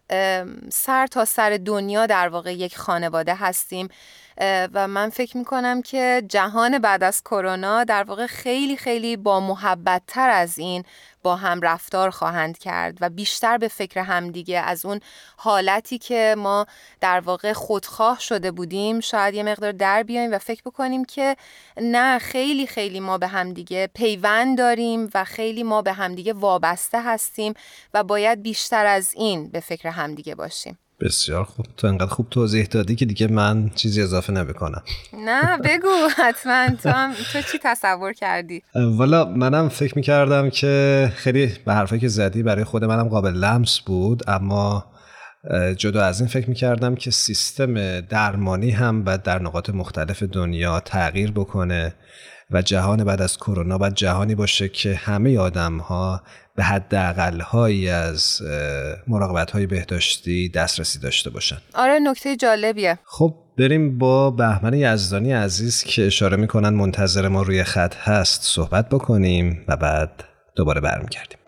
سر 0.73 1.07
تا 1.07 1.25
سر 1.25 1.59
دنیا 1.65 2.07
در 2.07 2.29
واقع 2.29 2.55
یک 2.55 2.77
خانواده 2.79 3.35
هستیم. 3.35 3.89
و 4.75 4.89
من 4.89 5.11
فکر 5.11 5.37
می‌کنم 5.37 5.83
که 5.83 6.23
جهان 6.29 6.79
بعد 6.79 7.03
از 7.03 7.23
کرونا 7.23 7.85
در 7.85 8.03
واقع 8.03 8.27
خیلی 8.27 8.77
خیلی 8.77 9.17
با 9.17 9.41
محبت 9.41 10.03
تر 10.07 10.31
از 10.31 10.59
این 10.59 10.85
با 11.23 11.37
هم 11.37 11.61
رفتار 11.61 12.11
خواهند 12.11 12.59
کرد 12.59 12.99
و 13.01 13.11
بیشتر 13.11 13.59
به 13.59 13.69
فکر 13.69 14.01
همدیگه 14.01 14.59
از 14.59 14.85
اون 14.85 15.01
حالتی 15.37 15.99
که 15.99 16.35
ما 16.39 16.67
در 17.01 17.21
واقع 17.21 17.53
خودخواه 17.53 18.21
شده 18.21 18.51
بودیم 18.51 19.01
شاید 19.01 19.35
یه 19.35 19.43
مقدار 19.43 19.73
در 19.73 20.03
بیایم 20.03 20.33
و 20.33 20.39
فکر 20.39 20.63
بکنیم 20.63 21.05
که 21.05 21.37
نه 21.81 22.19
خیلی 22.19 22.67
خیلی 22.67 23.01
ما 23.01 23.19
به 23.19 23.27
همدیگه 23.27 23.87
پیوند 23.95 24.59
داریم 24.59 25.11
و 25.15 25.25
خیلی 25.25 25.63
ما 25.63 25.83
به 25.83 25.93
همدیگه 25.93 26.33
وابسته 26.33 27.03
هستیم 27.03 27.55
و 27.95 28.05
باید 28.05 28.43
بیشتر 28.43 28.87
از 28.87 29.15
این 29.15 29.51
به 29.51 29.61
فکر 29.61 29.89
همدیگه 29.89 30.35
باشیم. 30.35 30.79
بسیار 31.03 31.45
خوب. 31.45 31.67
تو 31.77 31.87
انقدر 31.87 32.11
خوب 32.11 32.27
توضیح 32.31 32.65
دادی 32.65 32.95
که 32.95 33.05
دیگه 33.05 33.27
من 33.27 33.71
چیزی 33.75 34.03
اضافه 34.03 34.33
نمی‌کنم. 34.33 34.83
نه 35.25 35.59
بگو 35.59 35.89
حتما. 36.17 36.69
تو, 36.83 36.89
هم 36.89 37.13
تو 37.33 37.43
چی 37.53 37.59
تصور 37.63 38.13
کردی؟ 38.13 38.63
والا 38.75 39.25
منم 39.25 39.69
فکر 39.69 39.93
می‌کردم 39.97 40.51
که 40.51 41.13
خیلی 41.17 41.53
به 41.67 41.75
حرفی 41.75 41.99
که 41.99 42.09
زدی 42.09 42.43
برای 42.43 42.65
خود 42.65 42.85
منم 42.85 43.09
قابل 43.09 43.33
لمس 43.33 43.81
بود 43.81 44.31
اما 44.31 44.85
جدا 45.77 46.05
از 46.05 46.21
این 46.21 46.29
فکر 46.29 46.49
می‌کردم 46.49 46.95
که 46.95 47.11
سیستم 47.11 48.01
درمانی 48.01 48.71
هم 48.71 49.05
باید 49.05 49.23
در 49.23 49.43
نقاط 49.43 49.71
مختلف 49.71 50.23
دنیا 50.23 50.81
تغییر 50.81 51.33
بکنه 51.33 51.95
و 52.51 52.63
جهان 52.63 53.05
بعد 53.05 53.23
از 53.23 53.37
کرونا 53.37 53.79
باید 53.79 53.95
جهانی 53.95 54.35
باشه 54.35 54.69
که 54.69 54.95
همه 54.95 55.39
آدم 55.39 55.79
ها 55.79 56.23
به 56.57 56.65
حد 56.65 56.95
هایی 57.41 57.89
از 57.89 58.43
مراقبت 59.09 59.51
های 59.51 59.67
بهداشتی 59.67 60.49
دسترسی 60.49 60.99
داشته 60.99 61.31
باشن. 61.31 61.57
آره 61.75 61.99
نکته 61.99 62.37
جالبیه. 62.37 62.99
خب 63.05 63.35
بریم 63.59 63.99
با 63.99 64.31
بهمن 64.31 64.75
یزدانی 64.75 65.33
عزیز 65.33 65.85
که 65.85 66.07
اشاره 66.07 66.37
می‌کنن 66.37 66.69
منتظر 66.69 67.29
ما 67.29 67.43
روی 67.43 67.65
خط 67.65 67.95
هست 67.97 68.43
صحبت 68.43 68.89
بکنیم 68.89 69.65
و 69.69 69.77
بعد 69.77 70.25
دوباره 70.57 70.81
برمیگردیم. 70.81 71.39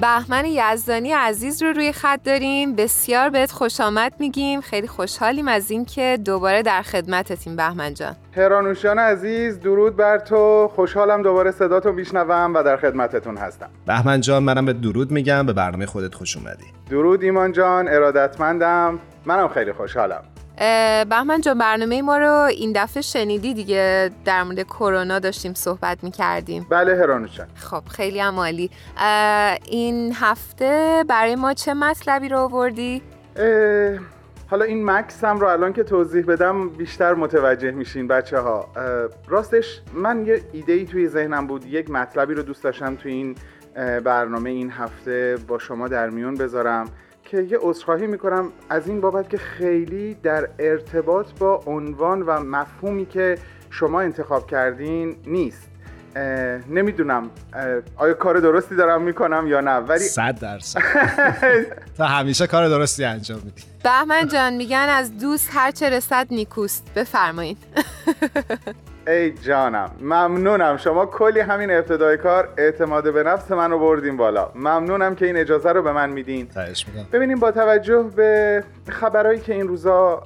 بهمن 0.00 0.44
یزدانی 0.44 1.12
عزیز 1.12 1.62
رو 1.62 1.72
روی 1.72 1.92
خط 1.92 2.22
داریم. 2.24 2.74
بسیار 2.74 3.30
بهت 3.30 3.50
خوش 3.50 3.80
آمد 3.80 4.12
میگیم. 4.18 4.60
خیلی 4.60 4.86
خوشحالیم 4.86 5.48
از 5.48 5.70
اینکه 5.70 6.18
دوباره 6.24 6.62
در 6.62 6.82
خدمتتیم 6.82 7.56
بهمن 7.56 7.94
جان. 7.94 8.16
هرانوشان 8.36 8.98
عزیز 8.98 9.60
درود 9.60 9.96
بر 9.96 10.18
تو. 10.18 10.68
خوشحالم 10.74 11.22
دوباره 11.22 11.50
صداتو 11.50 11.92
میشنوم 11.92 12.54
و 12.54 12.62
در 12.62 12.76
خدمتتون 12.76 13.36
هستم. 13.36 13.68
بهمن 13.86 14.20
جان 14.20 14.42
منم 14.42 14.66
به 14.66 14.72
درود 14.72 15.10
میگم. 15.10 15.46
به 15.46 15.52
برنامه 15.52 15.86
خودت 15.86 16.14
خوش 16.14 16.36
اومدی. 16.36 16.64
درود 16.90 17.22
ایمان 17.22 17.52
جان 17.52 17.88
ارادتمندم. 17.88 18.98
منم 19.26 19.48
خیلی 19.48 19.72
خوشحالم. 19.72 20.22
بهمن 21.10 21.40
جان 21.40 21.58
برنامه 21.58 22.02
ما 22.02 22.18
رو 22.18 22.32
این 22.32 22.72
دفعه 22.74 23.02
شنیدی 23.02 23.54
دیگه؟ 23.54 24.10
در 24.24 24.42
مورد 24.42 24.62
کرونا 24.62 25.18
داشتیم 25.18 25.54
صحبت 25.54 26.04
می‌کردیم. 26.04 26.66
بله 26.70 26.96
هرانوشان 26.96 27.46
خب 27.54 27.82
خیلی 27.88 28.20
هم 28.20 28.36
عالی. 28.36 28.70
این 29.66 30.12
هفته 30.14 31.04
برای 31.08 31.36
ما 31.36 31.54
چه 31.54 31.74
مطلبی 31.74 32.28
رو 32.28 32.38
آوردی؟ 32.38 33.02
حالا 34.50 34.64
این 34.64 34.90
مکس 34.90 35.24
هم 35.24 35.40
رو 35.40 35.46
الان 35.46 35.72
که 35.72 35.82
توضیح 35.82 36.24
بدم 36.26 36.68
بیشتر 36.68 37.14
متوجه 37.14 37.70
میشین 37.70 38.08
بچه 38.08 38.38
ها 38.38 38.68
راستش 39.28 39.80
من 39.94 40.26
یه 40.26 40.42
ایده 40.52 40.72
ای 40.72 40.84
توی 40.84 41.08
ذهنم 41.08 41.46
بود 41.46 41.66
یک 41.66 41.90
مطلبی 41.90 42.34
رو 42.34 42.42
دوست 42.42 42.64
داشتم 42.64 42.94
توی 42.96 43.12
این 43.12 43.34
برنامه 44.04 44.50
این 44.50 44.70
هفته 44.70 45.38
با 45.48 45.58
شما 45.58 45.88
در 45.88 46.10
میون 46.10 46.34
بذارم. 46.34 46.88
که 47.30 47.42
یه 47.42 47.58
عذرخواهی 47.62 48.06
می‌کنم 48.06 48.52
از 48.68 48.88
این 48.88 49.00
بابت 49.00 49.30
که 49.30 49.38
خیلی 49.38 50.14
در 50.14 50.48
ارتباط 50.58 51.26
با 51.38 51.62
عنوان 51.66 52.22
و 52.22 52.40
مفهومی 52.40 53.06
که 53.06 53.38
شما 53.70 54.00
انتخاب 54.00 54.46
کردین 54.46 55.16
نیست. 55.26 55.68
نمی‌دونم 56.68 57.30
آیا 57.96 58.14
کار 58.14 58.40
درستی 58.40 58.76
دارم 58.76 59.02
می‌کنم 59.02 59.44
یا 59.46 59.60
نه 59.60 59.70
ولی 59.70 59.98
صد 59.98 60.38
درصد. 60.40 60.80
تا 61.98 62.06
همیشه 62.06 62.46
کار 62.46 62.68
درستی 62.68 63.04
انجام 63.04 63.40
میدی. 63.44 63.62
بهمن 63.84 64.28
جان 64.28 64.56
میگن 64.56 64.86
از 64.90 65.18
دوست 65.18 65.50
هر 65.52 65.70
چه 65.70 65.90
رسد 65.90 66.26
نیکوست. 66.30 66.94
بفرمایید. 66.96 67.58
ای 69.08 69.30
جانم 69.30 69.90
ممنونم. 70.00 70.76
شما 70.76 71.06
کلی 71.06 71.40
همین 71.40 71.70
ابتدای 71.70 72.16
کار 72.16 72.48
اعتماد 72.56 73.12
به 73.12 73.22
نفس 73.22 73.50
منو 73.50 73.78
بردین 73.78 74.16
بالا. 74.16 74.50
ممنونم 74.54 75.14
که 75.14 75.26
این 75.26 75.36
اجازه 75.36 75.72
رو 75.72 75.82
به 75.82 75.92
من 75.92 76.10
میدین. 76.10 76.48
ببینیم 77.12 77.38
با 77.38 77.50
توجه 77.50 78.02
به 78.16 78.64
خبرهایی 78.88 79.40
که 79.40 79.54
این 79.54 79.68
روزا 79.68 80.22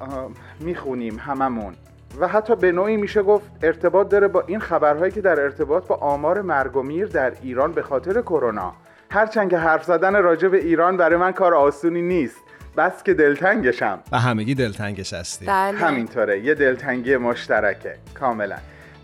می‌خونیم 0.61 1.17
هممون. 1.19 1.75
و 2.21 2.29
حتی 2.29 2.57
به 2.57 2.73
نوعی 2.73 2.97
میشه 2.97 3.23
گفت 3.23 3.51
ارتباط 3.63 4.09
داره 4.09 4.29
با 4.29 4.45
این 4.47 4.61
خبرهایی 4.61 5.13
که 5.13 5.21
در 5.21 5.41
ارتباط 5.41 5.87
با 5.87 5.95
آمار 5.95 6.41
مرگ 6.41 6.77
و 6.77 6.83
میر 6.83 7.07
در 7.07 7.33
ایران 7.43 7.73
به 7.73 7.83
خاطر 7.83 8.23
کرونا. 8.23 8.73
هرچند 9.11 9.51
که 9.51 9.59
حرف 9.59 9.85
زدن 9.85 10.23
راجع 10.23 10.49
به 10.49 10.59
ایران 10.59 10.97
برای 10.97 11.17
من 11.17 11.33
کار 11.33 11.55
آسونی 11.55 12.03
نیست 12.03 12.37
بس 12.77 13.03
که 13.03 13.15
دلتنگشم. 13.15 13.99
و 14.13 14.19
همگی 14.19 14.55
دلتنگش 14.55 15.13
هستی 15.13 15.47
بله. 15.47 15.79
همینطوره. 15.79 16.41
یه 16.41 16.55
دلتنگی 16.55 17.17
مشترکه 17.17 17.95
کاملا. 18.21 18.57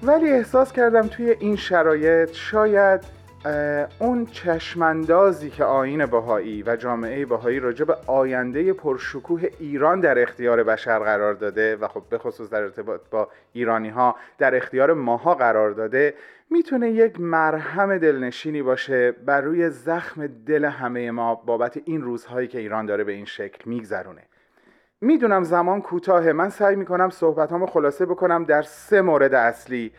ولی 0.03 0.31
احساس 0.31 0.73
کردم 0.73 1.07
توی 1.07 1.31
این 1.31 1.57
شرایط 1.57 2.33
شاید 2.33 3.01
اون 3.99 4.27
چشماندازی 4.27 5.51
که 5.51 5.65
آین 5.65 6.07
باهایی 6.07 6.63
و 6.63 6.77
جامعه 6.77 7.27
باهایی 7.27 7.61
راجع 7.61 7.85
به 7.85 7.97
آینده 8.07 8.73
پرشکوه 8.73 9.43
ایران 9.59 10.01
در 10.01 10.23
اختیار 10.23 10.63
بشر 10.63 10.99
قرار 10.99 11.35
داده 11.35 11.77
و 11.77 11.89
خب 11.89 12.03
به 12.11 12.19
خصوص 12.19 12.51
در 12.51 12.63
ارتباط 12.63 13.01
با 13.11 13.29
ایرانی 13.53 13.89
ها 13.89 14.17
در 14.39 14.57
اختیار 14.57 14.93
ماها 14.93 15.35
قرار 15.35 15.71
داده 15.71 16.15
می‌تونه 16.51 16.91
یک 16.91 17.21
مرهم 17.21 17.99
دلنشینی 17.99 18.63
باشه 18.63 19.13
بر 19.13 19.41
روی 19.41 19.71
زخم 19.71 20.27
دل 20.27 20.65
همه 20.65 21.11
ما 21.11 21.35
بابت 21.35 21.81
این 21.85 22.03
روزهایی 22.03 22.49
که 22.49 22.59
ایران 22.59 22.87
داره 22.87 23.05
به 23.05 23.13
این 23.13 23.25
شکل 23.25 23.71
میگذرونه. 23.71 24.23
می‌دونم 25.01 25.45
زمان 25.45 25.83
کوتاهه. 25.83 26.33
من 26.33 26.49
سعی 26.49 26.77
می‌کنم 26.77 27.11
صحبتامو 27.11 27.67
خلاصه 27.67 28.07
بکنم 28.07 28.45
در 28.45 28.63
سه 28.63 29.01
مورد 29.01 29.35
اصلی. 29.35 29.93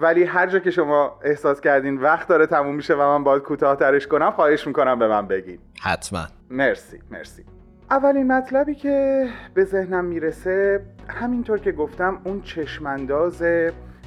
ولی 0.00 0.24
هر 0.24 0.46
جا 0.46 0.58
که 0.58 0.70
شما 0.70 1.18
احساس 1.22 1.60
کردین 1.60 2.00
وقت 2.00 2.28
داره 2.28 2.46
تموم 2.46 2.74
میشه 2.74 2.94
و 2.94 2.98
من 2.98 3.24
باید 3.24 3.42
کوتاه 3.42 3.76
ترش 3.76 4.06
کنم 4.06 4.30
خواهش 4.30 4.66
می‌کنم 4.66 4.98
به 4.98 5.08
من 5.08 5.26
بگین. 5.26 5.58
حتما. 5.82 6.26
مرسی 6.50 7.00
مرسی. 7.10 7.44
اولین 7.90 8.32
مطلبی 8.32 8.74
که 8.74 9.28
به 9.54 9.64
ذهنم 9.64 10.04
می‌رسه 10.04 10.82
همینطور 11.08 11.58
که 11.58 11.72
گفتم 11.72 12.20
اون 12.24 12.40
چشمانداز 12.42 13.42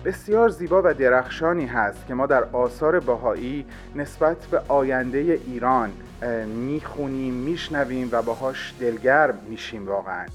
بسیار 0.05 0.49
زیبا 0.49 0.81
و 0.85 0.93
درخشانی 0.93 1.65
هست 1.65 2.07
که 2.07 2.13
ما 2.13 2.25
در 2.25 2.43
آثار 2.43 2.99
باهایی 2.99 3.65
نسبت 3.95 4.37
به 4.45 4.61
آینده 4.67 5.17
ایران 5.17 5.89
می‌خونیم 6.45 7.34
میشنویم 7.34 8.09
و 8.11 8.22
باهاش 8.22 8.74
دلگرم 8.80 9.38
میشیم 9.49 9.88
واقعا. 9.88 10.26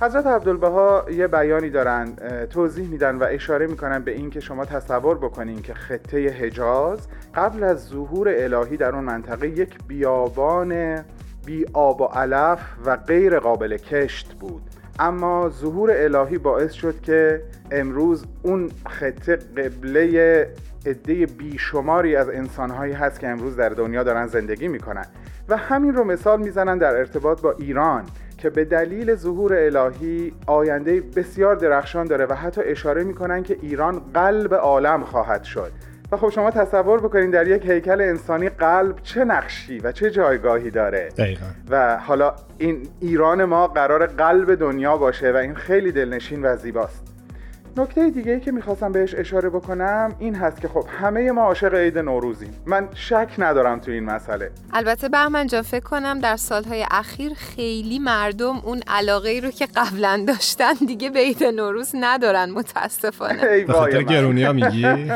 حضرت 0.00 0.26
عبدالبها 0.26 1.06
یه 1.10 1.26
بیانی 1.26 1.70
دارن 1.70 2.16
توضیح 2.50 2.88
میدن 2.88 3.16
و 3.16 3.26
اشاره 3.30 3.66
می‌کنن 3.66 4.02
به 4.02 4.10
اینکه 4.10 4.40
شما 4.40 4.64
تصور 4.64 5.18
بکنین 5.18 5.62
که 5.62 5.74
خطه 5.74 6.28
حجاز 6.28 7.08
قبل 7.34 7.62
از 7.62 7.88
ظهور 7.88 8.28
الهی 8.28 8.76
در 8.76 8.94
اون 8.94 9.04
منطقه 9.04 9.48
یک 9.48 9.78
بیابان 9.88 10.98
بی 11.46 11.66
آب 11.72 12.00
و 12.00 12.04
علف 12.04 12.60
و 12.84 12.96
غیر 12.96 13.38
قابل 13.38 13.76
کشت 13.76 14.34
بود. 14.34 14.62
اما 14.98 15.48
ظهور 15.48 15.90
الهی 15.90 16.38
باعث 16.38 16.72
شد 16.72 17.00
که 17.00 17.42
امروز 17.70 18.24
اون 18.42 18.70
خطه 18.86 19.36
قبله 19.36 20.48
عده 20.86 21.26
بیشماری 21.26 22.16
از 22.16 22.28
انسانهایی 22.28 22.92
هست 22.92 23.20
که 23.20 23.28
امروز 23.28 23.56
در 23.56 23.68
دنیا 23.68 24.02
دارن 24.02 24.26
زندگی 24.26 24.68
می‌کنن. 24.68 25.06
و 25.48 25.56
همین 25.56 25.94
رو 25.94 26.04
مثال 26.04 26.40
می‌زنن 26.40 26.78
در 26.78 26.96
ارتباط 26.96 27.40
با 27.40 27.52
ایران 27.58 28.04
که 28.38 28.50
به 28.50 28.64
دلیل 28.64 29.14
ظهور 29.14 29.54
الهی 29.54 30.32
آینده 30.46 31.00
بسیار 31.00 31.56
درخشان 31.56 32.06
داره 32.06 32.26
و 32.26 32.34
حتی 32.34 32.60
اشاره 32.60 33.04
می‌کنن 33.04 33.42
که 33.42 33.58
ایران 33.62 34.02
قلب 34.14 34.54
عالم 34.54 35.04
خواهد 35.04 35.44
شد. 35.44 35.72
و 36.12 36.16
خب 36.16 36.28
شما 36.28 36.50
تصور 36.50 37.00
بکنید 37.00 37.30
در 37.30 37.48
یک 37.48 37.66
هیکل 37.66 38.00
انسانی 38.00 38.48
قلب 38.48 38.98
چه 39.02 39.24
نقشی 39.24 39.78
و 39.78 39.92
چه 39.92 40.10
جایگاهی 40.10 40.70
داره. 40.70 41.08
دقیقا. 41.18 41.46
و 41.70 41.96
حالا 41.96 42.34
این 42.58 42.88
ایران 43.00 43.44
ما 43.44 43.66
قرار 43.66 44.06
قلب 44.06 44.54
دنیا 44.54 44.96
باشه 44.96 45.32
و 45.32 45.36
این 45.36 45.54
خیلی 45.54 45.92
دلنشین 45.92 46.44
و 46.44 46.56
زیباست. 46.56 47.07
نکته 47.76 48.10
دیگه 48.10 48.32
ای 48.32 48.40
که 48.40 48.52
می‌خواستم 48.52 48.92
بهش 48.92 49.14
اشاره 49.14 49.48
بکنم 49.50 50.14
این 50.18 50.34
هست 50.34 50.60
که 50.60 50.68
خب 50.68 50.84
همه 51.00 51.30
ما 51.32 51.42
عاشق 51.42 51.74
عید 51.74 51.98
نوروزیم. 51.98 52.54
من 52.66 52.88
شک 52.94 53.28
ندارم 53.38 53.78
تو 53.78 53.90
این 53.90 54.04
مسئله. 54.04 54.50
البته 54.72 55.08
بهمن 55.08 55.46
جان 55.46 55.62
فکر 55.62 55.84
کنم 55.84 56.18
در 56.18 56.36
سالهای 56.36 56.84
اخیر 56.90 57.32
خیلی 57.34 57.98
مردم 57.98 58.56
اون 58.64 58.80
علاقه 58.88 59.28
ای 59.28 59.40
رو 59.40 59.50
که 59.50 59.66
قبلا 59.76 60.24
داشتن 60.28 60.72
دیگه 60.86 61.10
به 61.10 61.18
عید 61.18 61.44
نوروز 61.44 61.92
ندارن 62.00 62.50
متاسفانه. 62.50 63.42
ای 63.42 63.66
خاطر. 63.66 64.02
گرونیا 64.02 64.52
میگی؟ 64.52 64.82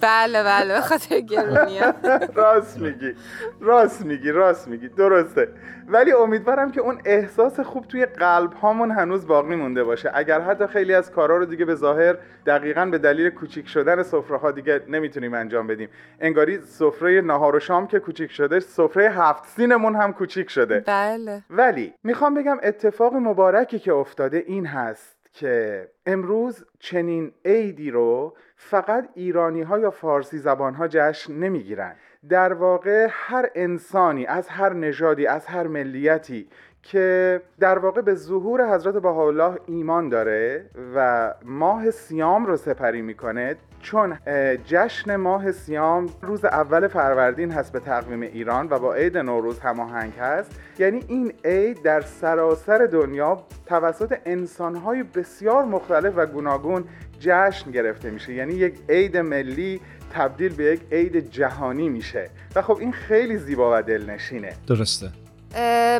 بله 0.00 0.42
بله 0.44 0.74
به 0.74 0.80
خاطر 0.80 1.20
گرونیه 1.20 1.94
راست 2.34 2.78
میگی. 2.78 3.12
راست 3.60 4.04
میگی 4.04 4.30
راست 4.30 4.68
میگی. 4.68 4.88
درسته. 4.88 5.48
ولی 5.88 6.12
امیدوارم 6.12 6.72
که 6.72 6.80
اون 6.80 6.98
احساس 7.04 7.60
خوب 7.60 7.86
توی 7.86 8.06
قلب 8.06 8.52
هامون 8.52 8.90
هنوز 8.90 9.26
باقی 9.26 9.54
مونده 9.56 9.84
باشه. 9.84 10.10
اگر 10.14 10.40
حتی 10.40 10.66
خیلی 10.66 10.94
از 10.94 11.10
کارا 11.10 11.36
رو 11.36 11.44
دیگه 11.44 11.64
به 11.64 11.74
ظاهر 11.74 11.99
دقیقا 12.46 12.86
به 12.86 12.98
دلیل 12.98 13.30
کوچیک 13.30 13.68
شدن 13.68 14.02
سفره 14.02 14.36
ها 14.36 14.50
دیگه 14.50 14.80
نمی‌تونیم 14.88 15.34
انجام 15.34 15.66
بدیم. 15.66 15.88
انگاری 16.20 16.58
سفره 16.60 17.20
نهار 17.20 17.56
و 17.56 17.60
شام 17.60 17.86
که 17.86 17.98
کوچیک 17.98 18.30
شده 18.30 18.60
سفره 18.60 19.10
هفت 19.10 19.46
سینمون 19.46 19.96
هم 19.96 20.12
کوچیک 20.12 20.50
شده. 20.50 20.80
بله. 20.86 21.42
ولی 21.50 21.94
می‌خوام 22.04 22.34
بگم 22.34 22.58
اتفاق 22.62 23.14
مبارکی 23.14 23.78
که 23.78 23.92
افتاده 23.92 24.44
این 24.46 24.66
هست 24.66 25.16
که 25.32 25.88
امروز 26.06 26.64
چنین 26.78 27.32
عیدی 27.44 27.90
رو 27.90 28.36
فقط 28.56 29.08
ایرانی 29.14 29.62
ها 29.62 29.78
یا 29.78 29.90
فارسی 29.90 30.38
زبان 30.38 30.74
ها 30.74 30.88
جشن 30.88 31.32
نمی‌گیرن. 31.32 31.94
در 32.28 32.52
واقع 32.52 33.06
هر 33.10 33.50
انسانی 33.54 34.26
از 34.26 34.48
هر 34.48 34.72
نژادی 34.72 35.26
از 35.26 35.46
هر 35.46 35.66
ملیتی 35.66 36.48
که 36.82 37.40
در 37.60 37.78
واقع 37.78 38.00
به 38.00 38.14
ظهور 38.14 38.74
حضرت 38.74 38.94
بهاءالله 38.94 39.58
ایمان 39.66 40.08
داره 40.08 40.66
و 40.94 41.34
ماه 41.44 41.90
سیام 41.90 42.46
رو 42.46 42.56
سپری 42.56 43.02
می‌کنه 43.02 43.56
چون 43.82 44.18
جشن 44.64 45.16
ماه 45.16 45.52
سیام 45.52 46.08
روز 46.22 46.44
اول 46.44 46.88
فروردین 46.88 47.50
هست 47.50 47.72
به 47.72 47.80
تقویم 47.80 48.20
ایران 48.20 48.68
و 48.70 48.78
با 48.78 48.94
عید 48.94 49.18
نوروز 49.18 49.58
هماهنگ 49.60 50.12
هست. 50.12 50.60
یعنی 50.78 51.04
این 51.08 51.32
عید 51.44 51.82
در 51.82 52.00
سراسر 52.00 52.78
دنیا 52.86 53.42
توسط 53.66 54.18
انسانهای 54.24 55.02
بسیار 55.02 55.64
مختلف 55.64 56.12
و 56.16 56.26
گوناگون 56.26 56.84
جشن 57.20 57.70
گرفته 57.70 58.10
میشه. 58.10 58.32
یعنی 58.34 58.54
یک 58.54 58.74
عید 58.88 59.16
ملی 59.16 59.80
تبدیل 60.12 60.54
به 60.54 60.64
یک 60.64 60.80
عید 60.92 61.30
جهانی 61.30 61.88
میشه. 61.88 62.30
و 62.56 62.62
خب 62.62 62.76
این 62.80 62.92
خیلی 62.92 63.38
زیبا 63.38 63.78
و 63.78 63.82
دلنشینه. 63.82 64.52
درسته. 64.66 65.08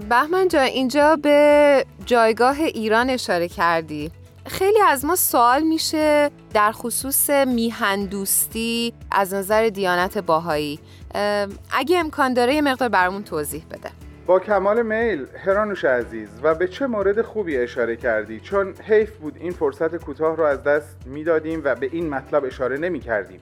بهمن 0.08 0.48
جان 0.48 0.62
اینجا 0.62 1.16
به 1.16 1.84
جایگاه 2.06 2.60
ایران 2.60 3.10
اشاره 3.10 3.48
کردی. 3.48 4.10
خیلی 4.46 4.80
از 4.80 5.04
ما 5.04 5.16
سوال 5.16 5.62
میشه 5.62 6.30
در 6.54 6.72
خصوص 6.72 7.30
میهندوستی 7.30 8.94
از 9.10 9.34
نظر 9.34 9.68
دیانت 9.68 10.18
باهایی. 10.18 10.78
اه، 11.14 11.46
اگه 11.72 11.98
امکان 11.98 12.34
داره 12.34 12.54
یه 12.54 12.62
مقدار 12.62 12.88
برامون 12.88 13.22
توضیح 13.22 13.64
بده. 13.70 13.90
با 14.26 14.40
کمال 14.40 14.82
میل 14.82 15.26
هرانوش 15.44 15.84
عزیز 15.84 16.28
و 16.42 16.54
به 16.54 16.68
چه 16.68 16.86
مورد 16.86 17.22
خوبی 17.22 17.56
اشاره 17.56 17.96
کردی؟ 17.96 18.40
چون 18.40 18.74
حیف 18.88 19.16
بود 19.16 19.36
این 19.40 19.52
فرصت 19.52 19.96
کوتاه 19.96 20.36
رو 20.36 20.44
از 20.44 20.62
دست 20.62 20.96
می‌دادیم 21.06 21.60
و 21.64 21.74
به 21.74 21.88
این 21.92 22.08
مطلب 22.08 22.44
اشاره 22.44 22.76
نمی 22.78 23.00
کردیم 23.00 23.40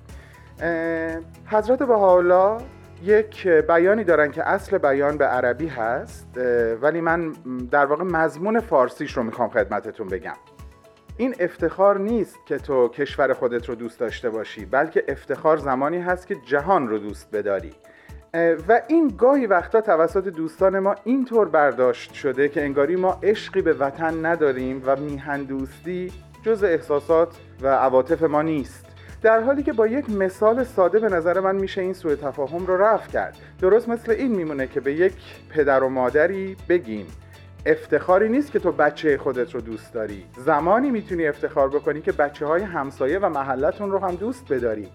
حضرت 1.47 1.79
بهاءالله 1.79 2.63
یک 3.03 3.49
بیانی 3.49 4.05
دارن 4.05 4.31
که 4.31 4.49
اصل 4.49 4.79
بیان 4.79 5.17
به 5.17 5.25
عربی 5.25 5.67
هست 5.67 6.29
ولی 6.83 7.01
من 7.01 7.33
در 7.71 7.87
واقع 7.87 8.05
مضمون 8.05 8.61
فارسیش 8.61 9.17
رو 9.17 9.23
می‌خوام 9.23 9.49
خدمتتون 9.49 10.09
بگم. 10.09 10.37
این 11.17 11.35
افتخار 11.41 11.99
نیست 11.99 12.37
که 12.47 12.59
تو 12.59 12.89
کشور 12.89 13.33
خودت 13.33 13.69
رو 13.69 13.75
دوست 13.75 14.01
داشته 14.01 14.31
باشی 14.31 14.65
بلکه 14.65 15.05
افتخار 15.09 15.57
زمانی 15.57 15.99
هست 15.99 16.27
که 16.27 16.37
جهان 16.47 16.89
رو 16.89 16.99
دوست 16.99 17.31
بداری. 17.33 17.73
و 18.69 18.83
این 18.89 19.15
گاهی 19.19 19.47
وقتا 19.47 19.81
توسط 19.81 20.29
دوستان 20.29 20.79
ما 20.79 20.95
اینطور 21.05 21.49
برداشت 21.49 22.13
شده 22.13 22.49
که 22.49 22.63
انگاری 22.63 22.97
ما 22.97 23.19
عشقی 23.23 23.63
به 23.63 23.73
وطن 23.73 24.27
نداریم 24.27 24.83
و 24.87 24.97
میهندوستی 24.97 26.13
جز 26.43 26.65
احساسات 26.65 27.37
و 27.63 27.69
عواطف 27.69 28.23
ما 28.23 28.43
نیست. 28.43 28.88
در 29.23 29.41
حالی 29.41 29.63
که 29.63 29.73
با 29.73 29.87
یک 29.87 30.11
مثال 30.11 30.65
ساده 30.65 30.99
به 30.99 31.09
نظر 31.09 31.41
من 31.41 31.57
میشه 31.57 31.81
این 31.81 31.93
سوء 31.93 32.15
تفاهم 32.15 32.67
رو 32.67 32.77
رفع 32.77 33.11
کرد. 33.11 33.37
درست 33.61 33.89
مثل 33.89 34.13
این 34.13 34.35
میمونه 34.35 34.67
که 34.67 34.81
به 34.81 34.93
یک 34.93 35.13
پدر 35.51 35.83
و 35.83 35.89
مادری 35.89 36.57
بگیم 36.69 37.07
افتخاری 37.67 38.29
نیست 38.29 38.53
که 38.53 38.59
تو 38.59 38.73
بچه 38.73 39.19
خودت 39.19 39.55
رو 39.55 39.61
دوست 39.61 39.93
داری. 39.93 40.25
زمانی 40.37 40.91
می‌تونی 40.91 41.27
افتخار 41.27 41.69
بکنی 41.69 42.01
که 42.01 42.13
بچه 42.13 42.47
های 42.47 42.63
همسایه 42.63 43.19
و 43.19 43.29
محلتون 43.29 43.91
رو 43.91 43.99
هم 43.99 44.15
دوست 44.15 44.53
بداری. 44.53 44.89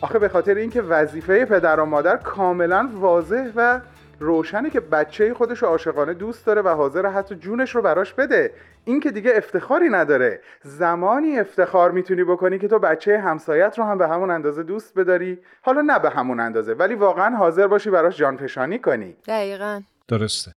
آخه 0.00 0.18
به 0.18 0.28
خاطر 0.28 0.54
اینکه 0.54 0.82
وظیفه 0.82 1.44
پدر 1.44 1.80
و 1.80 1.84
مادر 1.84 2.16
کاملا 2.16 2.90
واضح 2.94 3.50
و 3.56 3.80
روشنه 4.20 4.70
که 4.70 4.80
بچه 4.80 5.34
خودش 5.34 5.62
رو 5.62 5.68
عاشقانه 5.68 6.14
دوست 6.14 6.46
داره 6.46 6.62
و 6.62 6.68
حاضر 6.68 7.06
حتی 7.06 7.34
جونش 7.34 7.74
رو 7.74 7.82
براش 7.82 8.14
بده. 8.14 8.52
این 8.84 9.00
که 9.00 9.10
دیگه 9.10 9.32
افتخاری 9.34 9.88
نداره. 9.88 10.40
زمانی 10.62 11.38
افتخار 11.38 11.90
می‌تونی 11.90 12.24
بکنی 12.24 12.58
که 12.58 12.68
تو 12.68 12.78
بچه 12.78 13.18
همسایت 13.18 13.78
رو 13.78 13.84
هم 13.84 13.98
به 13.98 14.08
همون 14.08 14.30
اندازه 14.30 14.62
دوست 14.62 14.98
بداری. 14.98 15.38
حالا 15.62 15.80
نه 15.80 15.98
به 15.98 16.10
همون 16.10 16.40
اندازه 16.40 16.72
ولی 16.72 16.94
واقعا 16.94 17.36
حاضر 17.36 17.66
باشی 17.66 17.90
براش 17.90 18.16
جانفشانی 18.16 18.78
کنی. 18.78 19.16
دقیقا. 19.28 19.80
درسته. 20.08 20.52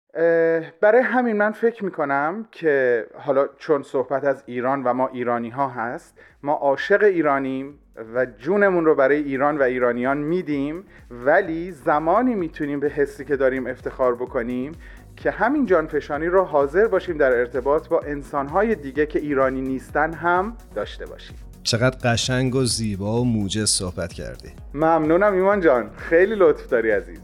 برای 0.82 1.02
همین 1.02 1.38
من 1.38 1.52
فکر 1.52 1.86
می‌کنم 1.86 2.46
که 2.52 3.06
حالا 3.20 3.48
چون 3.58 3.84
صحبت 3.84 4.24
از 4.24 4.44
ایران 4.46 4.84
و 4.84 4.94
ما 4.94 5.08
ایرانی 5.08 5.50
ها 5.50 5.68
هست 5.68 6.18
ما 6.44 6.54
عاشق 6.54 7.04
ایرانیم. 7.04 7.80
و 8.16 8.26
جونمون 8.26 8.86
رو 8.86 8.96
برای 8.96 9.18
ایران 9.18 9.58
و 9.58 9.62
ایرانیان 9.62 10.18
میدیم 10.18 10.84
ولی 11.12 11.72
زمانی 11.72 12.36
می‌تونیم 12.36 12.80
به 12.80 12.90
حسی 12.90 13.26
که 13.26 13.36
داریم 13.36 13.68
افتخار 13.68 14.16
بکنیم 14.16 14.72
که 15.16 15.32
همین 15.32 15.66
جانفشانی 15.66 16.26
رو 16.26 16.44
حاضر 16.44 16.88
باشیم 16.88 17.18
در 17.18 17.32
ارتباط 17.32 17.88
با 17.88 18.00
انسانهای 18.00 18.76
دیگه 18.76 19.06
که 19.06 19.20
ایرانی 19.20 19.62
نیستن 19.62 20.14
هم 20.14 20.58
داشته 20.76 21.06
باشیم. 21.06 21.36
چقدر 21.64 21.98
قشنگ 22.04 22.56
و 22.56 22.66
زیبا 22.66 23.22
و 23.22 23.26
موجز 23.26 23.70
صحبت 23.70 24.14
کردی. 24.14 24.50
ممنونم 24.74 25.34
ایمان 25.34 25.62
جان. 25.62 25.90
خیلی 25.98 26.36
لطف 26.36 26.68
داری 26.68 26.92
عزیز. 26.92 27.20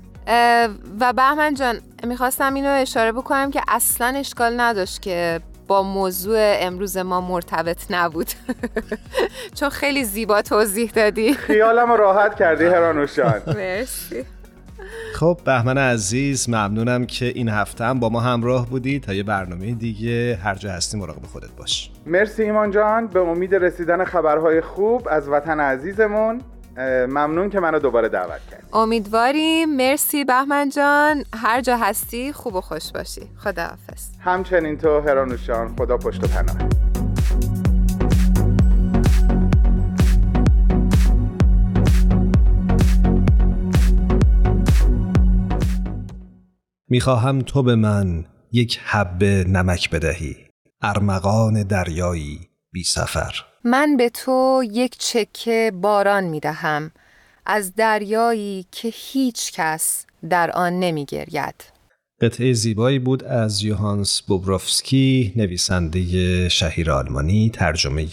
و 1.00 1.14
بهمن 1.16 1.54
جان 1.54 1.80
می‌خواستم 2.08 2.54
اینو 2.54 2.70
اشاره 2.70 3.12
بکنم 3.12 3.52
که 3.52 3.62
اصلا 3.68 4.08
اشکال 4.08 4.60
نداشت 4.60 5.02
که 5.02 5.40
با 5.70 5.84
موضوع 5.84 6.38
امروز 6.40 6.98
ما 6.98 7.22
مرتبط 7.22 7.86
نبود. 7.90 8.28
چون 9.60 9.70
خیلی 9.70 10.04
زیبا 10.04 10.42
توضیح 10.42 10.92
دادی. 10.92 11.34
خیالم 11.34 11.92
راحت 11.92 12.36
کردی 12.36 12.66
هرانوشان 12.66 13.42
مرسی. 13.48 14.26
خب 15.14 15.40
بهمن 15.46 15.78
عزیز 15.78 16.50
ممنونم 16.50 17.06
که 17.06 17.26
این 17.26 17.50
هفته 17.50 17.86
هم 17.86 18.00
با 18.00 18.10
ما 18.10 18.20
همراه 18.20 18.70
بودی. 18.70 19.00
تا 19.00 19.14
یه 19.14 19.24
برنامه 19.24 19.72
دیگه 19.72 20.40
هر 20.44 20.56
جا 20.56 20.72
هستی 20.72 20.98
مراقب 20.98 21.26
خودت 21.26 21.52
باش. 21.58 21.92
مرسی 22.06 22.44
ایمان 22.44 22.72
جان. 22.72 23.08
به 23.08 23.20
امید 23.20 23.56
رسیدن 23.56 24.06
خبرهای 24.06 24.62
خوب 24.62 25.08
از 25.12 25.28
وطن 25.28 25.60
عزیزمون. 25.60 26.42
ممنون 27.08 27.50
که 27.50 27.60
منو 27.60 27.80
دوباره 27.80 28.10
دعوت 28.10 28.42
کرد 28.52 28.70
امیدواریم. 28.74 29.76
مرسی 29.76 30.24
بهمن 30.24 30.70
جان. 30.70 31.24
هر 31.36 31.62
جا 31.62 31.78
هستی 31.78 32.34
خوب 32.34 32.56
و 32.56 32.62
خوش 32.62 32.92
باشی. 32.92 33.22
خداحافظ. 33.38 34.10
همچنین 34.20 34.78
تو 34.78 35.00
هرانوش 35.00 35.48
جان 35.48 35.76
خدا 35.80 35.98
پشت 35.98 36.24
و 36.24 36.28
پناه. 36.28 36.70
می‌خواهم 46.92 47.42
تو 47.42 47.64
به 47.64 47.76
من 47.76 48.26
یک 48.52 48.80
حبه 48.84 49.46
نمک 49.48 49.90
بدهی. 49.90 50.36
ارمغان 50.82 51.64
دریایی 51.64 52.49
بی 52.72 52.84
سفر. 52.84 53.32
من 53.64 53.98
به 53.98 54.10
تو 54.10 54.64
یک 54.72 54.98
چکه 54.98 55.72
باران 55.82 56.24
می 56.24 56.40
دهم. 56.40 56.92
از 57.46 57.76
دریایی 57.76 58.66
که 58.72 58.90
هیچ 58.94 59.52
کس 59.54 60.06
در 60.30 60.52
آن 60.52 60.80
نمی 60.80 61.06
گرید. 61.06 61.80
قطعه 62.22 62.54
زیبایی 62.54 63.00
بود 63.00 63.24
از 63.24 63.64
یوهانس 63.64 64.22
بوبروفسکی 64.22 65.34
نویسنده 65.36 66.50
شهیر 66.50 66.92
آلمانی 66.92 67.52
ترجمه 67.54 68.08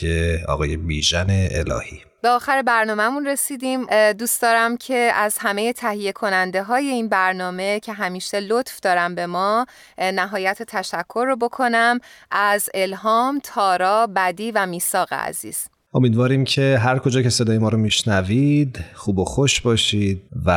آقای 0.49 0.77
بیژن 0.77 1.27
الهی. 1.31 2.01
به 2.27 2.31
آخر 2.31 2.63
برنامهمون 2.63 3.27
رسیدیم. 3.27 3.87
دوست 4.13 4.43
دارم 4.43 4.77
که 4.77 5.11
از 5.15 5.39
همه 5.41 5.73
تهیه 5.73 6.13
کننده 6.13 6.63
های 6.63 6.87
این 6.87 7.09
برنامه 7.09 7.81
که 7.81 7.93
همیشه 7.93 8.41
لطف 8.41 8.81
دارم 8.81 9.15
به 9.15 9.27
ما 9.27 9.67
نهایت 9.99 10.63
تشکر 10.63 11.25
رو 11.29 11.37
بکنم 11.37 12.01
از 12.31 12.71
الهام، 12.75 13.41
تارا، 13.45 14.07
بدی 14.17 14.53
و 14.53 14.67
میساق 14.67 15.13
عزیز. 15.13 15.67
امیدواریم 15.95 16.45
که 16.45 16.79
هر 16.79 16.99
کجا 16.99 17.23
که 17.23 17.31
صدای 17.31 17.59
ما 17.59 17.69
رو 17.69 17.79
میشنوید 17.79 18.85
خوب 18.95 19.19
و 19.19 19.25
خوش 19.25 19.61
باشید 19.61 20.23
و 20.47 20.51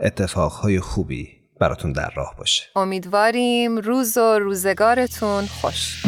اتفاقهای 0.00 0.80
خوبی 0.80 1.28
براتون 1.60 1.92
در 1.92 2.10
راه 2.16 2.34
باشه. 2.38 2.62
امیدواریم 2.76 3.78
روز 3.78 4.16
و 4.16 4.38
روزگارتون 4.38 5.46
خوش. 5.46 6.02